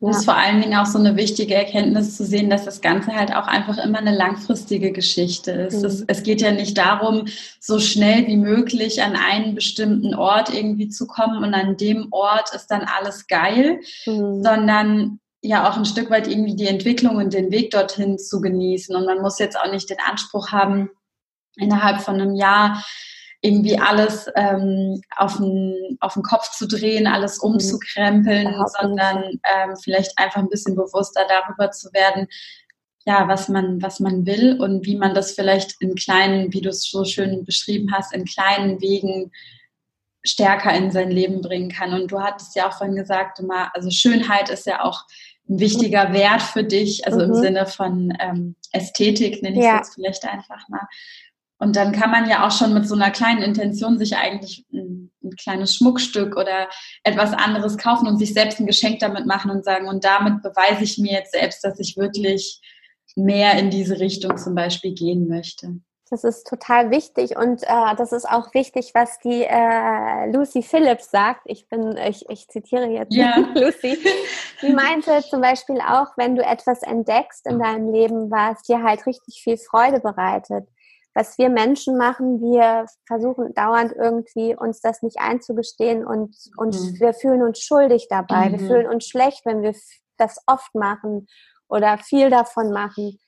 [0.00, 0.10] Ja.
[0.10, 3.14] Es ist vor allen Dingen auch so eine wichtige Erkenntnis zu sehen, dass das Ganze
[3.14, 5.78] halt auch einfach immer eine langfristige Geschichte ist.
[5.78, 5.84] Mhm.
[5.84, 7.28] Es, es, geht ja nicht darum,
[7.60, 12.52] so schnell wie möglich an einen bestimmten Ort irgendwie zu kommen und an dem Ort
[12.52, 14.42] ist dann alles geil, mhm.
[14.42, 18.94] sondern ja auch ein Stück weit irgendwie die Entwicklung und den Weg dorthin zu genießen.
[18.94, 20.90] Und man muss jetzt auch nicht den Anspruch haben,
[21.56, 22.84] innerhalb von einem Jahr
[23.42, 27.50] irgendwie alles ähm, auf, den, auf den Kopf zu drehen, alles mhm.
[27.50, 28.64] umzukrempeln, mhm.
[28.78, 32.28] sondern ähm, vielleicht einfach ein bisschen bewusster darüber zu werden,
[33.04, 36.70] ja, was man, was man will und wie man das vielleicht in kleinen, wie du
[36.70, 39.30] es so schön beschrieben hast, in kleinen Wegen
[40.24, 41.92] stärker in sein Leben bringen kann.
[41.92, 45.04] Und du hattest ja auch vorhin gesagt, immer, also Schönheit ist ja auch
[45.48, 47.24] ein wichtiger Wert für dich, also mhm.
[47.24, 49.76] im Sinne von ähm, Ästhetik, nenne ich es ja.
[49.76, 50.86] jetzt vielleicht einfach mal.
[51.58, 55.10] Und dann kann man ja auch schon mit so einer kleinen Intention sich eigentlich ein,
[55.22, 56.68] ein, kleines Schmuckstück oder
[57.02, 60.84] etwas anderes kaufen und sich selbst ein Geschenk damit machen und sagen, und damit beweise
[60.84, 62.60] ich mir jetzt selbst, dass ich wirklich
[63.14, 65.80] mehr in diese Richtung zum Beispiel gehen möchte.
[66.08, 71.10] Das ist total wichtig und äh, das ist auch wichtig, was die äh, Lucy Phillips
[71.10, 71.40] sagt.
[71.46, 73.36] Ich bin, ich, ich zitiere jetzt ja.
[73.54, 73.98] Lucy.
[74.62, 79.04] Die meinte zum Beispiel auch, wenn du etwas entdeckst in deinem Leben, was dir halt
[79.04, 80.68] richtig viel Freude bereitet,
[81.12, 87.00] was wir Menschen machen, wir versuchen dauernd irgendwie uns das nicht einzugestehen und, und mhm.
[87.00, 88.50] wir fühlen uns schuldig dabei.
[88.50, 88.52] Mhm.
[88.52, 89.74] Wir fühlen uns schlecht, wenn wir
[90.18, 91.26] das oft machen
[91.68, 93.18] oder viel davon machen.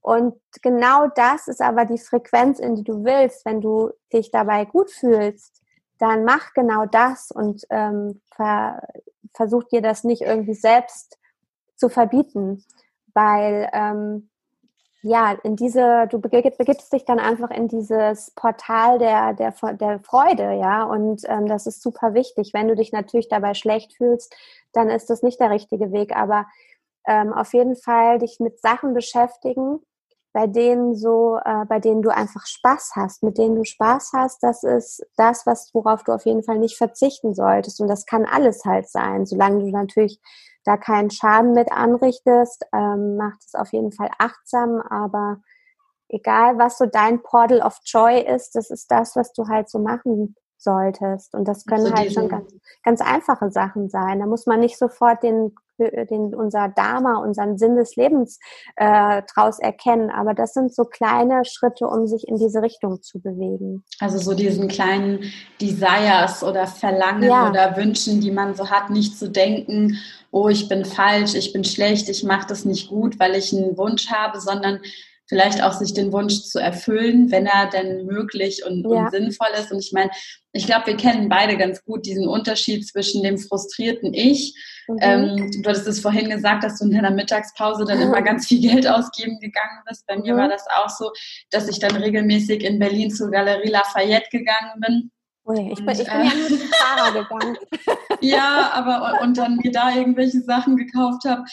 [0.00, 3.44] Und genau das ist aber die Frequenz, in die du willst.
[3.44, 5.62] Wenn du dich dabei gut fühlst,
[5.98, 8.80] dann mach genau das und ähm, ver
[9.34, 11.18] versuch dir das nicht irgendwie selbst
[11.76, 12.64] zu verbieten
[13.18, 14.28] weil ähm,
[15.02, 20.54] ja, in diese, du begibst dich dann einfach in dieses Portal der, der, der Freude,
[20.54, 22.50] ja, und ähm, das ist super wichtig.
[22.52, 24.34] Wenn du dich natürlich dabei schlecht fühlst,
[24.72, 26.46] dann ist das nicht der richtige Weg, aber
[27.08, 29.80] ähm, auf jeden Fall dich mit Sachen beschäftigen,
[30.32, 34.42] bei denen so, äh, bei denen du einfach Spaß hast, mit denen du Spaß hast,
[34.42, 37.80] das ist das, was, worauf du auf jeden Fall nicht verzichten solltest.
[37.80, 40.20] Und das kann alles halt sein, solange du natürlich
[40.64, 45.40] da keinen Schaden mit anrichtest, ähm, macht es auf jeden Fall achtsam, aber
[46.08, 49.78] egal was so dein Portal of Joy ist, das ist das, was du halt so
[49.78, 51.34] machen solltest.
[51.34, 52.52] Und das können also halt schon ganz,
[52.82, 54.20] ganz einfache Sachen sein.
[54.20, 58.38] Da muss man nicht sofort den den, unser Dharma, unseren Sinn des Lebens
[58.76, 60.10] äh, draus erkennen.
[60.10, 63.84] Aber das sind so kleine Schritte, um sich in diese Richtung zu bewegen.
[64.00, 65.20] Also so diesen kleinen
[65.60, 67.48] Desires oder Verlangen ja.
[67.48, 69.98] oder Wünschen, die man so hat, nicht zu denken,
[70.30, 73.78] oh, ich bin falsch, ich bin schlecht, ich mache das nicht gut, weil ich einen
[73.78, 74.80] Wunsch habe, sondern
[75.28, 79.04] vielleicht auch sich den Wunsch zu erfüllen, wenn er denn möglich und, ja.
[79.04, 79.70] und sinnvoll ist.
[79.70, 80.10] Und ich meine,
[80.52, 84.54] ich glaube, wir kennen beide ganz gut diesen Unterschied zwischen dem frustrierten Ich.
[84.88, 84.98] Mhm.
[85.00, 88.60] Ähm, du hattest es vorhin gesagt, dass du in deiner Mittagspause dann immer ganz viel
[88.60, 90.06] Geld ausgeben gegangen bist.
[90.06, 90.22] Bei mhm.
[90.22, 91.12] mir war das auch so,
[91.50, 95.10] dass ich dann regelmäßig in Berlin zur Galerie Lafayette gegangen bin.
[95.44, 97.56] Ui, ich bin, ich bin äh, ja nur zum Fahrer gegangen.
[98.20, 101.44] ja, aber und dann mir da irgendwelche Sachen gekauft habe,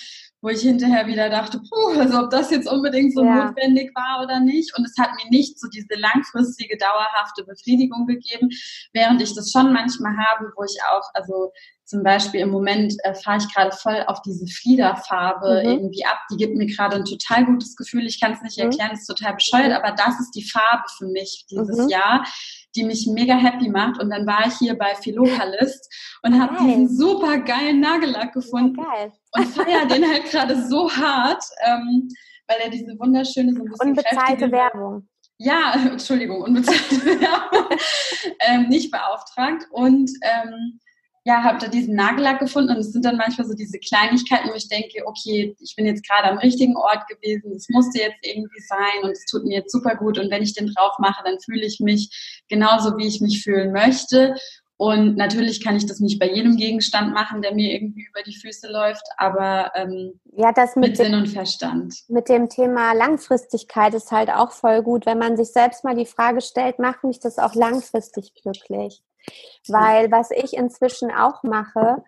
[0.46, 3.46] wo ich hinterher wieder dachte, puh, also ob das jetzt unbedingt so ja.
[3.46, 4.78] notwendig war oder nicht.
[4.78, 8.50] Und es hat mir nicht so diese langfristige, dauerhafte Befriedigung gegeben,
[8.94, 11.52] während ich das schon manchmal habe, wo ich auch, also
[11.84, 15.70] zum Beispiel im Moment äh, fahre ich gerade voll auf diese Fliederfarbe mhm.
[15.70, 16.20] irgendwie ab.
[16.32, 18.06] Die gibt mir gerade ein total gutes Gefühl.
[18.06, 18.66] Ich kann es nicht mhm.
[18.66, 21.90] erklären, ist total bescheuert, aber das ist die Farbe für mich dieses mhm.
[21.90, 22.24] Jahr
[22.76, 24.02] die mich mega happy macht.
[24.02, 25.92] Und dann war ich hier bei Philocalist
[26.24, 31.44] und habe diesen super geilen Nagellack gefunden ja, und feiere den halt gerade so hart,
[31.66, 32.10] ähm,
[32.48, 35.08] weil er diese wunderschöne, so ein bisschen Unbezahlte Werbung.
[35.38, 37.78] Ja, Entschuldigung, unbezahlte Werbung.
[38.48, 39.66] ähm, nicht beauftragt.
[39.72, 40.80] Und ähm,
[41.26, 44.54] ja, habe da diesen Nagellack gefunden und es sind dann manchmal so diese Kleinigkeiten, wo
[44.54, 48.62] ich denke, okay, ich bin jetzt gerade am richtigen Ort gewesen, es musste jetzt irgendwie
[48.62, 51.40] sein und es tut mir jetzt super gut und wenn ich den drauf mache, dann
[51.40, 54.36] fühle ich mich genauso, wie ich mich fühlen möchte.
[54.78, 58.36] Und natürlich kann ich das nicht bei jedem Gegenstand machen, der mir irgendwie über die
[58.36, 61.96] Füße läuft, aber ähm, ja, das mit, mit Sinn und Verstand.
[62.10, 66.06] Mit dem Thema Langfristigkeit ist halt auch voll gut, wenn man sich selbst mal die
[66.06, 69.02] Frage stellt, macht mich das auch langfristig glücklich?
[69.68, 72.04] Weil was ich inzwischen auch mache,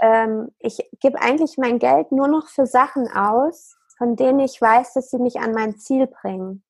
[0.00, 4.94] ähm, ich gebe eigentlich mein Geld nur noch für Sachen aus, von denen ich weiß,
[4.94, 6.64] dass sie mich an mein Ziel bringen.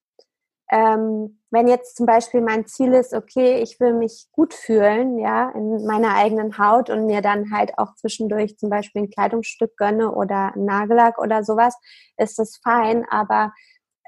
[0.70, 5.50] Ähm, wenn jetzt zum Beispiel mein Ziel ist, okay, ich will mich gut fühlen, ja,
[5.50, 10.12] in meiner eigenen Haut und mir dann halt auch zwischendurch zum Beispiel ein Kleidungsstück gönne
[10.12, 11.76] oder Nagellack oder sowas,
[12.16, 13.06] ist das fein.
[13.10, 13.52] Aber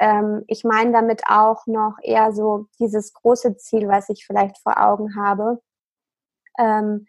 [0.01, 4.81] ähm, ich meine damit auch noch eher so dieses große Ziel, was ich vielleicht vor
[4.83, 5.61] Augen habe.
[6.59, 7.07] Ähm,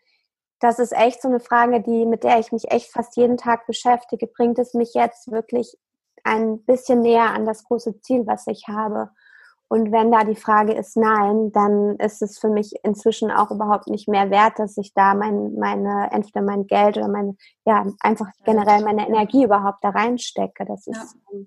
[0.60, 3.68] das ist echt so eine Frage, die, mit der ich mich echt fast jeden Tag
[3.68, 4.28] beschäftige.
[4.28, 5.78] Bringt es mich jetzt wirklich
[6.24, 9.12] ein bisschen näher an das große Ziel, was ich habe?
[9.70, 13.88] Und wenn da die Frage ist nein, dann ist es für mich inzwischen auch überhaupt
[13.88, 17.36] nicht mehr wert, dass ich da mein, meine, entweder mein Geld oder meine,
[17.66, 20.66] ja, einfach generell meine Energie überhaupt da reinstecke.
[20.66, 21.40] Das ist ja.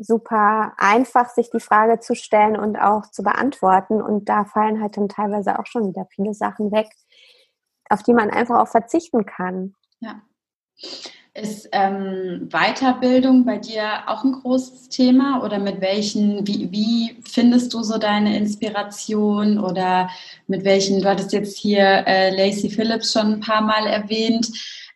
[0.00, 4.02] Super einfach, sich die Frage zu stellen und auch zu beantworten.
[4.02, 6.88] Und da fallen halt dann teilweise auch schon wieder viele Sachen weg,
[7.88, 9.74] auf die man einfach auch verzichten kann.
[10.00, 10.22] Ja.
[11.34, 17.72] Ist ähm, Weiterbildung bei dir auch ein großes Thema oder mit welchen, wie, wie findest
[17.72, 20.10] du so deine Inspiration oder
[20.46, 24.50] mit welchen, du hattest jetzt hier äh, Lacey Phillips schon ein paar Mal erwähnt,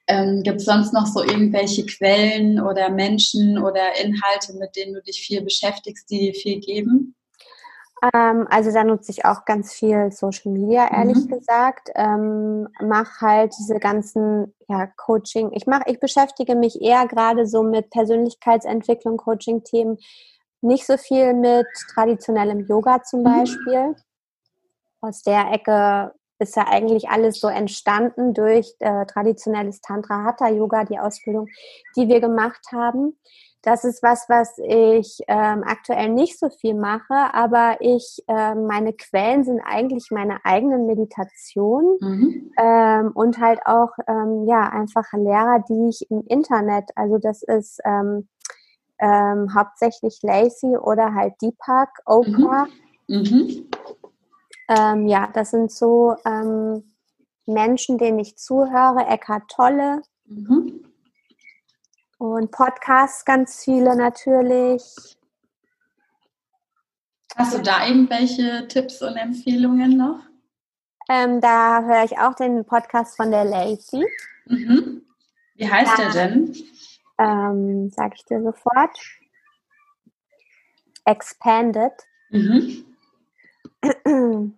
[0.09, 5.03] ähm, Gibt es sonst noch so irgendwelche Quellen oder Menschen oder Inhalte, mit denen du
[5.03, 7.17] dich viel beschäftigst, die dir viel geben?
[8.15, 11.29] Ähm, also da nutze ich auch ganz viel Social Media, ehrlich mhm.
[11.29, 11.91] gesagt.
[11.95, 15.51] Ähm, mach halt diese ganzen ja, Coaching.
[15.53, 19.99] Ich mache, ich beschäftige mich eher gerade so mit Persönlichkeitsentwicklung, Coaching-Themen.
[20.61, 23.25] Nicht so viel mit traditionellem Yoga zum mhm.
[23.25, 23.97] Beispiel.
[25.01, 30.85] Aus der Ecke ist ja eigentlich alles so entstanden durch äh, traditionelles Tantra Hatha Yoga,
[30.85, 31.49] die Ausbildung,
[31.97, 33.17] die wir gemacht haben.
[33.63, 38.93] Das ist was, was ich ähm, aktuell nicht so viel mache, aber ich, äh, meine
[38.93, 42.53] Quellen sind eigentlich meine eigenen Meditationen mhm.
[42.59, 47.81] ähm, und halt auch, ähm, ja, einfach Lehrer, die ich im Internet, also das ist
[47.85, 48.29] ähm,
[49.01, 52.67] ähm, hauptsächlich Lacey oder halt Deepak, Oprah.
[53.09, 53.19] Mhm.
[53.19, 53.67] Mhm.
[54.69, 56.17] Ähm, ja, das sind so
[57.47, 60.03] Menschen, denen ich zuhöre, Eckhart Tolle.
[60.25, 60.87] Mhm
[62.19, 64.83] Und Podcasts ganz viele natürlich.
[67.37, 70.21] Hast du da irgendwelche Tipps und Empfehlungen noch?
[71.09, 74.05] Ähm, da höre ich auch den Podcast von der Lacey.
[74.47, 75.03] Mhm.
[75.55, 76.57] Wie heißt ja, der denn?
[77.19, 78.99] Ähm, sag ich dir sofort.
[81.05, 81.93] Expanded.
[82.31, 82.85] Mhm.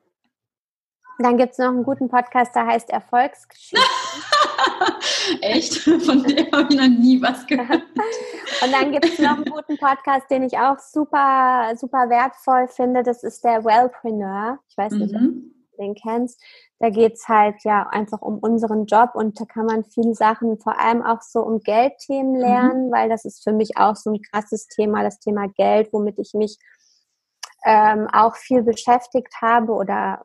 [1.21, 3.77] Dann gibt es noch einen guten Podcast, der heißt Erfolgsgeschichte.
[5.41, 5.79] Echt?
[5.79, 7.83] Von dem habe ich noch nie was gehört.
[8.62, 13.03] Und dann gibt es noch einen guten Podcast, den ich auch super, super wertvoll finde.
[13.03, 14.59] Das ist der Wellpreneur.
[14.69, 15.16] Ich weiß nicht, mhm.
[15.16, 16.41] ob du den kennst.
[16.79, 20.59] Da geht es halt ja einfach um unseren Job und da kann man viele Sachen,
[20.61, 22.39] vor allem auch so um Geldthemen mhm.
[22.39, 22.93] lernen, mhm.
[22.93, 26.33] weil das ist für mich auch so ein krasses Thema, das Thema Geld, womit ich
[26.35, 26.59] mich
[27.64, 30.25] ähm, auch viel beschäftigt habe oder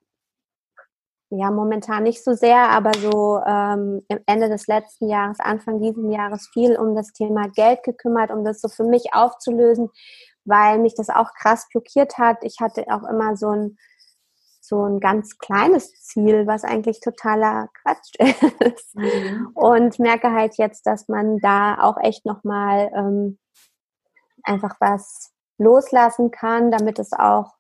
[1.36, 6.48] ja, momentan nicht so sehr, aber so ähm, Ende des letzten Jahres, Anfang dieses Jahres
[6.54, 9.90] viel um das Thema Geld gekümmert, um das so für mich aufzulösen,
[10.46, 12.38] weil mich das auch krass blockiert hat.
[12.42, 13.78] Ich hatte auch immer so ein,
[14.62, 18.14] so ein ganz kleines Ziel, was eigentlich totaler Quatsch
[18.60, 18.96] ist.
[18.96, 19.50] Mhm.
[19.56, 23.40] Und merke halt jetzt, dass man da auch echt nochmal ähm,
[24.44, 27.54] einfach was loslassen kann, damit es auch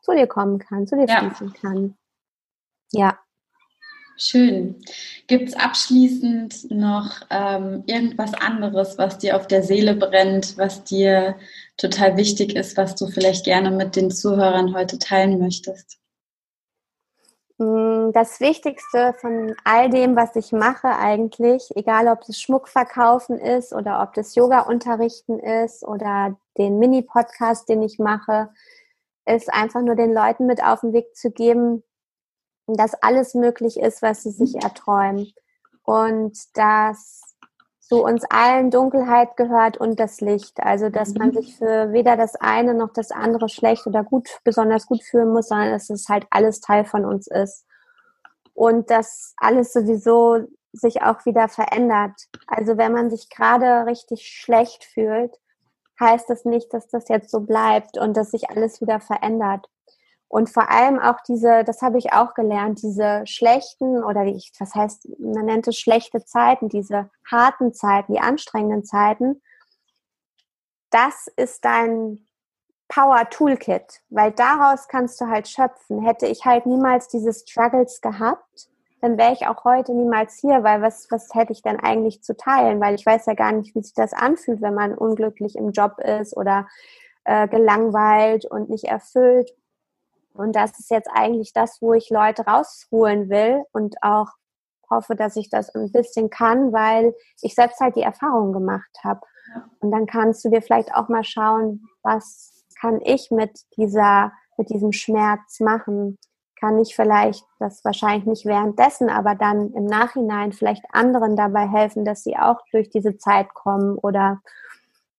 [0.00, 1.18] zu dir kommen kann, zu dir ja.
[1.18, 1.98] fließen kann.
[2.92, 3.18] Ja.
[4.16, 4.76] Schön.
[5.26, 11.36] Gibt es abschließend noch ähm, irgendwas anderes, was dir auf der Seele brennt, was dir
[11.76, 15.98] total wichtig ist, was du vielleicht gerne mit den Zuhörern heute teilen möchtest?
[17.58, 23.38] Mm, das Wichtigste von all dem, was ich mache eigentlich, egal ob es Schmuck verkaufen
[23.38, 28.50] ist oder ob das Yoga unterrichten ist oder den Mini-Podcast, den ich mache,
[29.24, 31.82] ist einfach nur den Leuten mit auf den Weg zu geben,
[32.76, 35.32] dass alles möglich ist, was sie sich erträumen.
[35.84, 37.32] Und dass
[37.92, 40.60] zu uns allen Dunkelheit gehört und das Licht.
[40.62, 41.34] Also, dass man mhm.
[41.34, 45.48] sich für weder das eine noch das andere schlecht oder gut, besonders gut fühlen muss,
[45.48, 47.66] sondern dass es halt alles Teil von uns ist.
[48.54, 52.12] Und dass alles sowieso sich auch wieder verändert.
[52.46, 55.38] Also, wenn man sich gerade richtig schlecht fühlt,
[56.00, 59.68] heißt das nicht, dass das jetzt so bleibt und dass sich alles wieder verändert.
[60.32, 64.74] Und vor allem auch diese, das habe ich auch gelernt, diese schlechten oder die, was
[64.74, 69.42] heißt, man nennt es schlechte Zeiten, diese harten Zeiten, die anstrengenden Zeiten,
[70.88, 72.26] das ist dein
[72.88, 76.02] Power Toolkit, weil daraus kannst du halt schöpfen.
[76.02, 78.70] Hätte ich halt niemals diese Struggles gehabt,
[79.02, 82.34] dann wäre ich auch heute niemals hier, weil was, was hätte ich denn eigentlich zu
[82.34, 82.80] teilen?
[82.80, 85.98] Weil ich weiß ja gar nicht, wie sich das anfühlt, wenn man unglücklich im Job
[85.98, 86.68] ist oder
[87.24, 89.52] äh, gelangweilt und nicht erfüllt.
[90.34, 94.28] Und das ist jetzt eigentlich das, wo ich Leute rausholen will und auch
[94.92, 99.20] hoffe, dass ich das ein bisschen kann, weil ich selbst halt die Erfahrung gemacht habe.
[99.80, 104.70] Und dann kannst du dir vielleicht auch mal schauen, was kann ich mit dieser, mit
[104.70, 106.18] diesem Schmerz machen?
[106.60, 112.04] Kann ich vielleicht, das wahrscheinlich nicht währenddessen, aber dann im Nachhinein vielleicht anderen dabei helfen,
[112.04, 114.40] dass sie auch durch diese Zeit kommen oder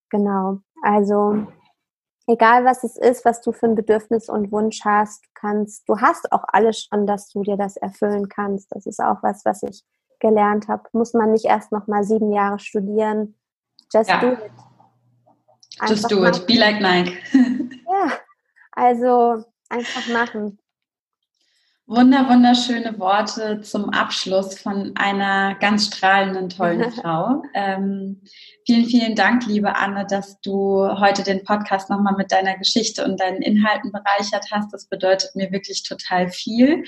[0.09, 0.59] genau.
[0.83, 1.47] Also
[2.27, 6.31] egal was es ist, was du für ein Bedürfnis und Wunsch hast, kannst, du hast
[6.31, 8.67] auch alles schon, dass du dir das erfüllen kannst.
[8.71, 9.83] Das ist auch was, was ich
[10.19, 10.83] gelernt habe.
[10.93, 13.35] Muss man nicht erst noch mal sieben Jahre studieren.
[13.93, 14.19] Just ja.
[14.19, 14.51] do it.
[15.79, 16.41] Einfach Just do machen.
[16.41, 16.47] it.
[16.47, 17.17] Be like Nike.
[17.89, 18.11] ja,
[18.71, 20.59] also einfach machen.
[21.85, 27.43] Wunder, wunderschöne Worte zum Abschluss von einer ganz strahlenden, tollen Frau.
[27.53, 28.21] Ähm,
[28.65, 33.19] vielen, vielen Dank, liebe Anne, dass du heute den Podcast nochmal mit deiner Geschichte und
[33.19, 34.71] deinen Inhalten bereichert hast.
[34.71, 36.85] Das bedeutet mir wirklich total viel.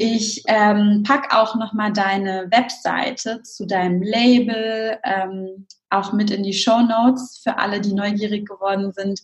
[0.00, 6.52] Ich ähm, pack auch nochmal deine Webseite zu deinem Label ähm, auch mit in die
[6.52, 9.20] Show Notes für alle, die neugierig geworden sind,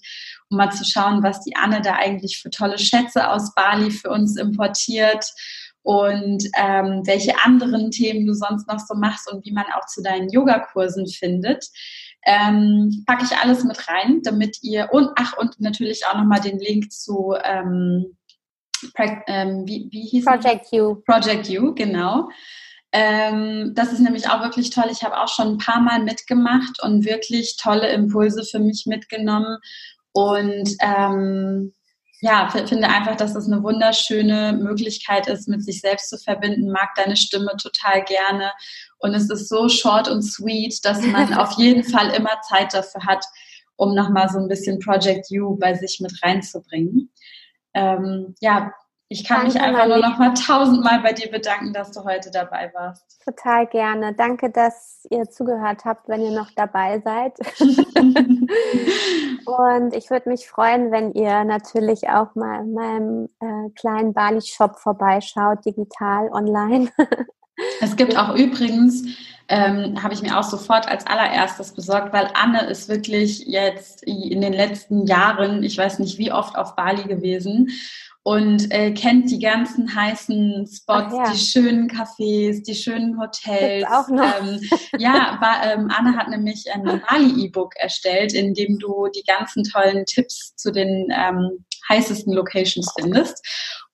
[0.50, 4.10] um mal zu schauen, was die Anne da eigentlich für tolle Schätze aus Bali für
[4.10, 5.24] uns importiert
[5.82, 10.02] und ähm, welche anderen Themen du sonst noch so machst und wie man auch zu
[10.02, 11.66] deinen Yogakursen findet.
[12.26, 16.58] Ähm, packe ich alles mit rein, damit ihr und ach und natürlich auch nochmal den
[16.58, 18.16] Link zu ähm,
[19.26, 20.96] ähm, wie, wie hieß Project You.
[21.06, 22.28] Project You, genau.
[22.92, 24.86] Ähm, das ist nämlich auch wirklich toll.
[24.90, 29.58] Ich habe auch schon ein paar Mal mitgemacht und wirklich tolle Impulse für mich mitgenommen.
[30.12, 31.74] Und ähm,
[32.20, 36.70] ja, finde einfach, dass es eine wunderschöne Möglichkeit ist, mit sich selbst zu verbinden.
[36.70, 38.52] Mag deine Stimme total gerne.
[38.98, 43.04] Und es ist so short und sweet, dass man auf jeden Fall immer Zeit dafür
[43.04, 43.24] hat,
[43.76, 47.10] um nochmal so ein bisschen Project You bei sich mit reinzubringen.
[47.74, 48.72] Ähm, ja,
[49.08, 52.30] Ich kann Danke, mich einfach nur noch mal tausendmal bei dir bedanken, dass du heute
[52.30, 53.22] dabei warst.
[53.22, 54.14] Total gerne.
[54.14, 57.38] Danke, dass ihr zugehört habt, wenn ihr noch dabei seid.
[59.46, 64.78] und ich würde mich freuen, wenn ihr natürlich auch mal in meinem äh, kleinen Bali-Shop
[64.78, 66.90] vorbeischaut, digital, online.
[67.80, 69.04] es gibt auch übrigens
[69.48, 74.40] ähm, habe ich mir auch sofort als allererstes besorgt, weil Anne ist wirklich jetzt in
[74.40, 77.70] den letzten Jahren, ich weiß nicht wie oft auf Bali gewesen
[78.22, 81.30] und äh, kennt die ganzen heißen Spots, ja.
[81.30, 83.84] die schönen Cafés, die schönen Hotels.
[83.86, 84.24] auch noch.
[84.40, 84.60] Ähm,
[84.98, 90.06] ja, war, ähm, Anne hat nämlich ein Bali-E-Book erstellt, in dem du die ganzen tollen
[90.06, 93.44] Tipps zu den ähm, heißesten Locations findest.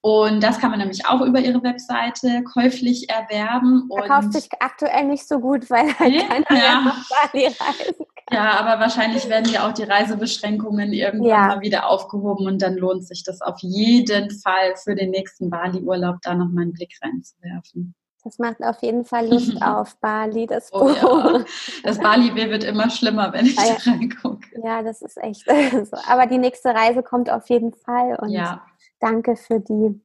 [0.02, 3.88] Und das kann man nämlich auch über ihre Webseite käuflich erwerben.
[3.94, 6.80] Verkauft sich aktuell nicht so gut, weil halt nee, keiner ja.
[6.80, 8.06] nach Bali reisen kann.
[8.32, 11.46] Ja, aber wahrscheinlich werden ja auch die Reisebeschränkungen irgendwann ja.
[11.48, 16.18] mal wieder aufgehoben und dann lohnt sich das auf jeden Fall für den nächsten Bali-Urlaub
[16.22, 17.94] da nochmal einen Blick reinzuwerfen.
[18.24, 20.46] Das macht auf jeden Fall Lust auf Bali.
[20.46, 21.44] Das, oh, ja.
[21.82, 24.48] das Bali wird immer schlimmer, wenn ich ja, da reingucke.
[24.62, 25.44] Ja, das ist echt
[25.90, 25.96] so.
[26.06, 28.64] Aber die nächste Reise kommt auf jeden Fall und ja.
[29.00, 30.00] danke für die,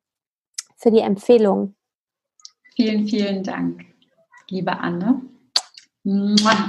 [0.78, 1.76] für die Empfehlung.
[2.76, 3.86] Vielen, vielen Dank,
[4.50, 5.22] liebe Anne.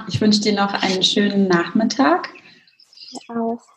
[0.09, 2.28] Ich wünsche dir noch einen schönen Nachmittag.
[3.10, 3.76] Ich auch.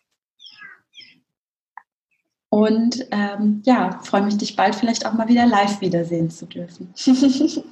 [2.50, 6.92] Und ähm, ja, freue mich, dich bald vielleicht auch mal wieder live wiedersehen zu dürfen.
[6.96, 7.08] Ich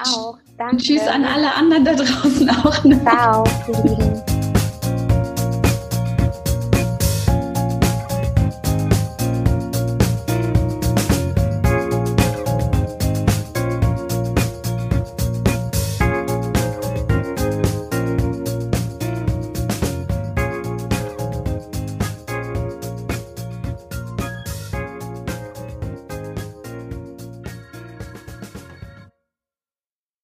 [0.00, 0.38] auch.
[0.56, 0.76] Danke.
[0.76, 2.84] Und tschüss an alle anderen da draußen auch.
[2.84, 3.02] Noch.
[3.02, 3.44] Ciao,